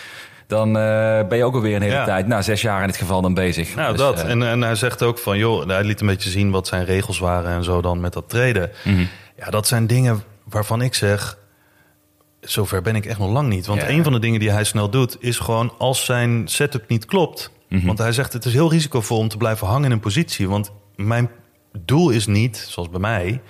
[0.47, 2.05] dan eh, ben je ook alweer een hele Ja.
[2.05, 3.75] tijd, nou zes jaar in dit geval dan bezig.
[3.75, 4.21] Nou, Dus, dat.
[4.23, 6.86] eh, en, en hij zegt ook van, joh, hij liet een beetje zien wat zijn
[6.86, 8.71] regels waren en zo dan met dat treden.
[8.83, 9.05] Mhm.
[9.38, 11.38] Ja, dat zijn dingen waarvan ik zeg,
[12.41, 13.65] zover ben ik echt nog lang niet.
[13.65, 13.89] Want Ja.
[13.89, 17.51] een van de dingen die hij snel doet, is gewoon als zijn setup niet klopt.
[17.70, 17.86] Mhm.
[17.86, 20.49] Want hij zegt, het is heel risicovol om te blijven hangen in een positie.
[20.49, 21.30] Want mijn
[21.86, 23.41] doel is niet, zoals bij mij,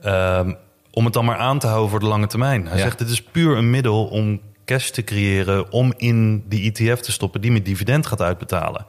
[0.00, 0.52] ehm,
[0.90, 2.66] om het dan maar aan te houden voor de lange termijn.
[2.66, 2.82] Hij Ja.
[2.82, 7.12] zegt, het is puur een middel om cash te creëren om in die ETF te
[7.12, 8.84] stoppen die met dividend gaat uitbetalen.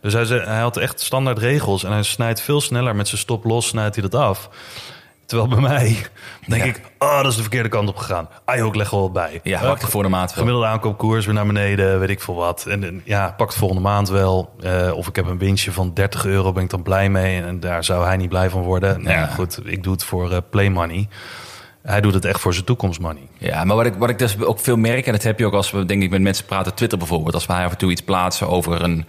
[0.00, 3.20] Dus hij, zei, hij had echt standaard regels en hij snijdt veel sneller met zijn
[3.20, 4.48] stop los, snijdt hij dat af.
[5.32, 5.96] Terwijl bij mij
[6.46, 6.68] denk Ja.
[6.68, 8.28] ik, oh, dat is de verkeerde kant op gegaan.
[8.44, 9.40] Ah ik leg wel wat bij.
[9.42, 10.38] ja, voor de maat wel.
[10.38, 12.66] Gemiddelde aankoopkoers weer naar beneden, weet ik veel wat.
[12.66, 14.54] En, en ja, pak het volgende maand wel.
[14.60, 17.42] Eh, of ik heb een winstje van 30 euro, ben ik dan blij mee.
[17.42, 19.02] En, daar zou hij niet blij van worden.
[19.02, 19.26] Nou ja, Ja.
[19.26, 21.08] goed, ik doe het voor eh, play money.
[21.82, 23.22] Hij doet het echt voor zijn toekomstmoney.
[23.38, 25.52] Ja, maar wat ik, wat ik dus ook veel merk, en dat heb je ook
[25.52, 27.90] als we denk ik met mensen praten, op Twitter bijvoorbeeld, als wij af en toe
[27.90, 29.04] iets plaatsen over een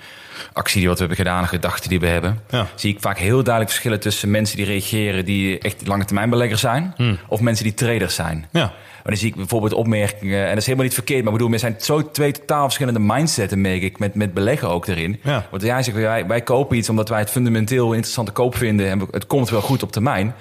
[0.54, 2.68] actie die wat we hebben gedaan, een gedachte die we hebben, Ja.
[2.76, 6.62] zie ik vaak heel duidelijk verschillen tussen mensen die reageren die echt lange termijn beleggers
[6.62, 6.96] zijn,
[7.28, 8.48] of mensen die traders zijn.
[8.52, 8.60] Ja.
[8.62, 11.60] Maar dan zie ik bijvoorbeeld opmerkingen, en dat is helemaal niet verkeerd, maar bedoel, er
[11.60, 15.20] zijn zo twee totaal verschillende mindsets, merk ik, met, met beleggen ook erin.
[15.24, 15.46] Ja.
[15.52, 19.08] Want jij zegt, wij, wij kopen iets omdat wij het fundamenteel interessante koop vinden en
[19.12, 20.36] het komt wel goed op termijn.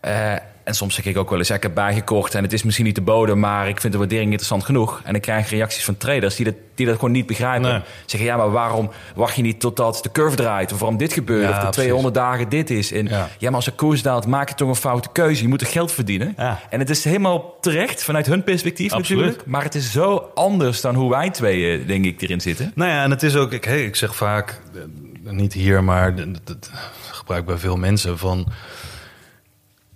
[0.00, 0.32] Eh,
[0.64, 2.84] en soms zeg ik ook wel eens, ja, ik heb bijgekocht en het is misschien
[2.84, 5.00] niet de bodem, maar ik vind de waardering interessant genoeg.
[5.04, 7.70] En dan krijg je reacties van traders die dat, die dat gewoon niet begrijpen.
[7.70, 7.80] Nee.
[8.06, 10.72] Zeggen, ja, maar waarom wacht je niet totdat de curve draait?
[10.72, 11.42] Of waarom dit gebeurt?
[11.42, 11.82] Ja, of de precies.
[11.82, 12.92] 200 dagen dit is?
[12.92, 13.28] En Ja.
[13.38, 13.46] ja.
[13.46, 15.42] maar als de koers daalt, maak je toch een foute keuze.
[15.42, 16.34] Je moet er geld verdienen.
[16.36, 16.60] Ja.
[16.70, 19.20] En het is helemaal terecht vanuit hun perspectief Absoluut.
[19.20, 19.46] natuurlijk.
[19.46, 22.72] Maar het is zo anders dan hoe wij tweeën, denk ik, erin zitten.
[22.74, 26.14] Nou ja, en het is ook, ik, hey, ik zeg vaak, eh, niet hier, maar
[26.14, 26.70] dat, dat
[27.10, 28.46] gebruik bij veel mensen van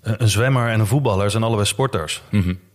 [0.02, 2.22] een zwemmer en een voetballer zijn allebei sporters.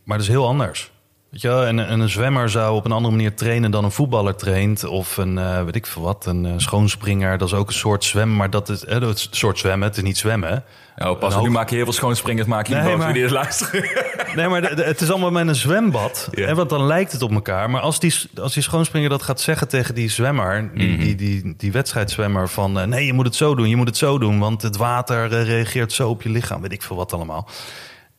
[0.04, 0.92] Maar dat is heel anders.
[1.34, 1.66] Weet je wel?
[1.66, 4.84] En, en een zwemmer zou op een andere manier trainen dan een voetballer traint.
[4.86, 7.38] Of een, eh, weet ik veel wat, een eh, schoonspringer.
[7.38, 9.88] Dat is ook een soort zwemmen, maar dat is, eh, dat is een soort zwemmen.
[9.88, 10.64] Het is niet zwemmen.
[10.98, 13.18] Oh, pas op, nu hoog- maak je heel veel schoonspringers, maak je Nee, boos maar-
[13.18, 13.90] je luisteren.
[14.36, 16.28] Nee, maar de- de- het is allemaal met een zwembad.
[16.32, 16.48] Ja.
[16.48, 17.70] En want dan lijkt het op elkaar.
[17.70, 21.00] Maar als die, als die schoonspringer dat gaat zeggen tegen die zwemmer, die, Mhm.
[21.02, 23.98] die, die, die wedstrijdzwemmer, van eh, nee, je moet het zo doen, je moet het
[23.98, 27.14] zo doen, want het water eh, reageert zo op je lichaam, weet ik veel wat
[27.14, 27.48] allemaal.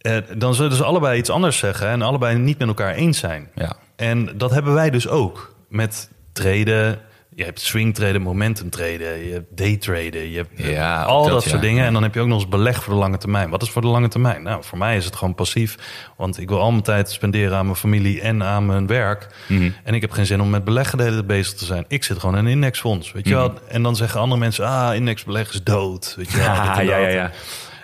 [0.04, 3.48] Eh, dan zullen ze allebei iets anders zeggen en allebei niet met elkaar eens zijn.
[3.54, 3.72] Ja.
[3.96, 6.98] En dat hebben wij dus ook met traden.
[7.36, 11.22] Je hebt swing traden, momentum traden, je hebt day traden, je hebt eh, Ja, al
[11.22, 11.50] dat, dat, ja.
[11.50, 11.84] soort dingen.
[11.86, 13.50] En dan heb je ook nog eens beleg voor de lange termijn.
[13.50, 14.42] Wat is voor de lange termijn?
[14.42, 15.76] Nou, voor mij is het gewoon passief.
[16.16, 19.26] Want ik wil al mijn tijd spenderen aan mijn familie en aan mijn werk.
[19.48, 19.70] Mhm.
[19.84, 21.84] En ik heb geen zin om met beleggen de hele tijd bezig te zijn.
[21.88, 23.40] Ik zit gewoon in een indexfonds, weet je Mhm.
[23.40, 23.52] wel.
[23.68, 26.14] En dan zeggen andere mensen, ah, indexbeleg is dood.
[26.16, 27.30] Weet je wel, ja, ja, ja.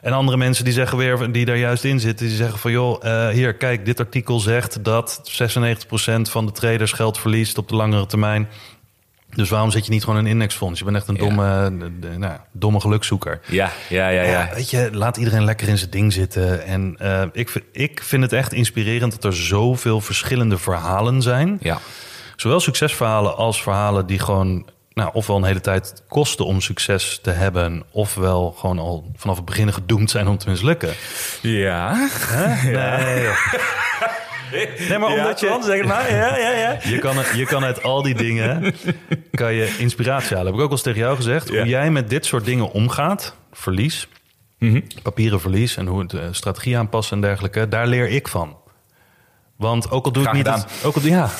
[0.01, 3.05] En andere mensen die zeggen weer, die daar juist in zitten, die zeggen van joh,
[3.05, 7.75] eh, hier, kijk, dit artikel zegt dat 96% van de traders geld verliest op de
[7.77, 8.49] langere termijn.
[9.35, 10.79] Dus waarom zit je niet gewoon in een indexfonds?
[10.79, 11.21] Je bent echt een Ja.
[11.21, 13.41] domme, de- de- nou, domme gelukzoeker.
[13.47, 14.31] Ja, ja, ja, ja.
[14.31, 16.65] Ja, weet je, laat iedereen lekker in zijn ding zitten.
[16.65, 21.59] En eh, ik, vind- ik vind het echt inspirerend dat er zoveel verschillende verhalen zijn.
[21.61, 21.79] Ja,
[22.37, 24.67] Zowel succesverhalen als verhalen die gewoon...
[25.01, 27.83] Nou, ofwel een hele tijd kosten om succes te hebben...
[27.91, 30.93] ofwel gewoon al vanaf het begin gedoemd zijn om te mislukken.
[31.43, 32.09] ja.
[34.89, 35.59] Nee, maar omdat je...
[35.65, 36.11] zeg maar.
[36.15, 36.79] Ja, ja, ja.
[36.83, 38.75] Je kan, je kan uit al die dingen
[39.31, 40.47] kan je inspiratie halen.
[40.47, 41.49] Heb ik ook al eens tegen jou gezegd.
[41.49, 41.59] Ja.
[41.59, 44.09] Hoe jij met dit soort dingen omgaat, verlies,
[44.59, 44.81] Mhm.
[45.03, 48.57] papieren verlies en hoe het eh, strategie aanpassen en dergelijke, daar leer ik van.
[49.57, 51.31] Want ook al doe Graag ik niet het, ook al ja.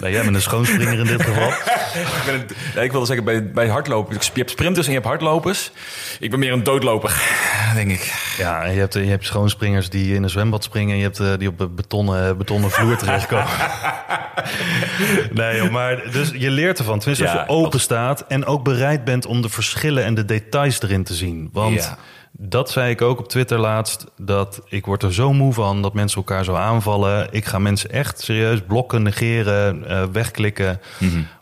[0.00, 1.48] Nou, jij bent een schoonspringer in dit geval.
[1.94, 4.16] Ik, ben een- nee, ik wilde zeggen, bij, bij hardlopen...
[4.20, 5.70] Je hebt sprinters en je hebt hardlopers.
[6.20, 7.22] Ik ben meer een doodloper,
[7.74, 8.14] denk ik.
[8.38, 11.18] Ja, en je hebt, je hebt schoonspringers die in een zwembad springen en je hebt
[11.20, 13.46] eh, die op een betonnen, betonnen vloer terechtkomen.
[15.32, 16.98] nee, joh, maar dus je leert ervan.
[16.98, 20.24] Tenminste, Ja, als je open staat en ook bereid bent om de verschillen en de
[20.24, 21.48] details erin te zien.
[21.52, 21.98] Want Ja.
[22.32, 25.94] Dat zei ik ook op Twitter laatst, dat ik word er zo moe van dat
[25.94, 27.28] mensen elkaar zo aanvallen.
[27.30, 30.80] Ik ga mensen echt serieus blokken, negeren, eh, wegklikken.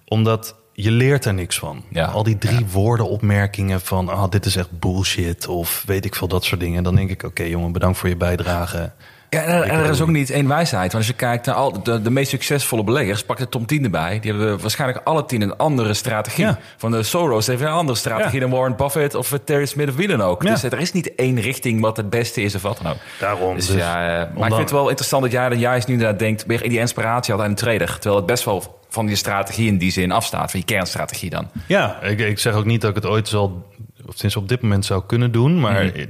[0.05, 1.85] Omdat je leert er niks van.
[1.91, 2.05] Ja.
[2.07, 4.09] Al die drie woorden opmerkingen van...
[4.09, 6.83] ah, dit is echt bullshit of weet ik veel, dat soort dingen.
[6.83, 8.93] Dan denk ik, oké jongen, bedankt voor je bijdrage.
[9.31, 10.93] Ja, en, en er is ook niet één wijsheid.
[10.93, 13.85] Want als je kijkt naar al de, de meest succesvolle beleggers, pak de Tom 10
[13.85, 14.19] erbij.
[14.21, 16.45] Die hebben waarschijnlijk alle tien een andere strategie.
[16.45, 16.59] Ja.
[16.77, 18.47] Van de Soros heeft een andere strategie Ja.
[18.47, 20.43] dan Warren Buffett of eh, Terry Smith of wie dan ook.
[20.43, 20.51] Ja.
[20.51, 22.99] Dus er is niet één richting wat het beste is of wat dan ook.
[23.19, 23.55] Daarom.
[23.55, 26.19] Dus, Dus ja, eh, maar ik vind het wel interessant dat jij juist nu inderdaad
[26.19, 27.93] denkt, weer in die inspiratie had aan een trader.
[27.93, 31.49] Terwijl het best wel van je strategie in die zin afstaat, van je kernstrategie dan.
[31.67, 33.67] Ja, ik, ik zeg ook niet dat ik het ooit zal...
[34.07, 35.61] of sinds op dit moment zou kunnen doen.
[35.61, 36.05] Maar Mhm.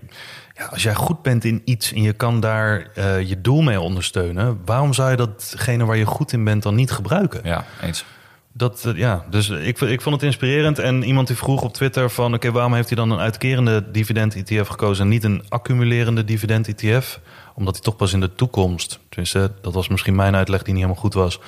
[0.59, 3.80] Ja, als jij goed bent in iets en je kan daar eh, je doel mee
[3.80, 4.61] ondersteunen...
[4.64, 7.40] waarom zou je datgene waar je goed in bent dan niet gebruiken?
[7.44, 8.04] Ja, eens.
[8.52, 10.78] Dat, eh, ja, dus ik, ik vond het inspirerend.
[10.78, 12.34] En iemand die vroeg op Twitter van...
[12.34, 15.04] oké, waarom heeft hij dan een uitkerende dividend-ETF gekozen...
[15.04, 17.20] en niet een accumulerende dividend-ETF?
[17.54, 18.98] Omdat hij toch pas in de toekomst...
[19.09, 21.40] tenminste, dat was misschien mijn uitleg die niet helemaal goed was...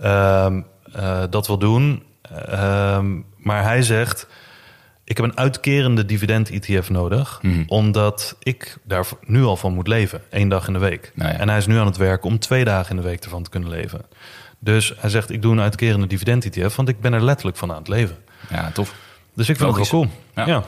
[0.00, 0.60] ehm,
[0.92, 2.02] eh, dat wil doen.
[2.46, 4.26] Ehm, maar hij zegt...
[5.06, 7.38] ik heb een uitkerende dividend-ETF nodig...
[7.42, 7.62] Mhm.
[7.66, 10.22] omdat ik daar nu al van moet leven.
[10.30, 11.12] één dag in de week.
[11.14, 11.38] Nou ja.
[11.38, 13.50] En hij is nu aan het werken om twee dagen in de week ervan te
[13.50, 14.00] kunnen leven.
[14.58, 16.76] Dus hij zegt, ik doe een uitkerende dividend-ETF...
[16.76, 18.16] want ik ben er letterlijk van aan het leven.
[18.50, 18.94] Ja, tof.
[19.34, 20.10] Dus ik vind het wel cool.
[20.34, 20.46] Ja.
[20.46, 20.64] Ja.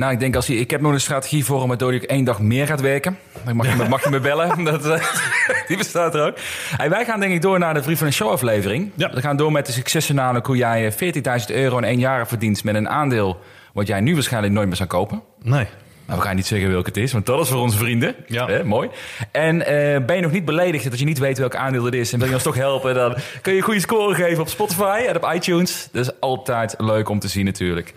[0.00, 2.24] Nou, ik denk als hij, ik heb nog een strategie voor hem, waardoor hij één
[2.24, 3.18] dag meer gaat werken.
[3.44, 4.64] Dan mag je, me, mag je me bellen.
[4.64, 5.04] Dat, eh,
[5.68, 6.36] die bestaat er ook.
[6.76, 8.90] Hey, wij gaan denk ik door naar de Vriend van de Show aflevering.
[8.94, 9.10] Ja.
[9.10, 12.28] We gaan door met de successen namelijk hoe jij eh, 40.000 euro in één jaar
[12.28, 13.40] verdient met een aandeel
[13.72, 15.22] wat jij nu waarschijnlijk nooit meer zou kopen.
[15.42, 15.66] Nee.
[16.06, 18.14] Nou, we gaan niet zeggen welke het is, want dat is voor onze vrienden.
[18.26, 18.62] Ja.
[18.64, 18.88] Mooi.
[19.30, 22.12] En eh, ben je nog niet beledigd dat je niet weet welk aandeel het is
[22.12, 25.04] en wil je ons toch helpen, dan kun je een goede score geven op Spotify
[25.08, 25.88] en op iTunes.
[25.92, 27.94] Dat is altijd leuk om te zien natuurlijk.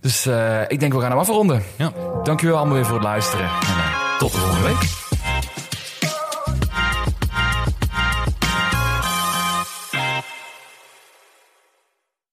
[0.00, 1.62] Dus eh, ik denk we gaan hem afronden.
[1.76, 1.92] Ja.
[2.22, 3.44] Dankjewel allemaal weer voor het luisteren.
[3.44, 4.99] En, tot de volgende week.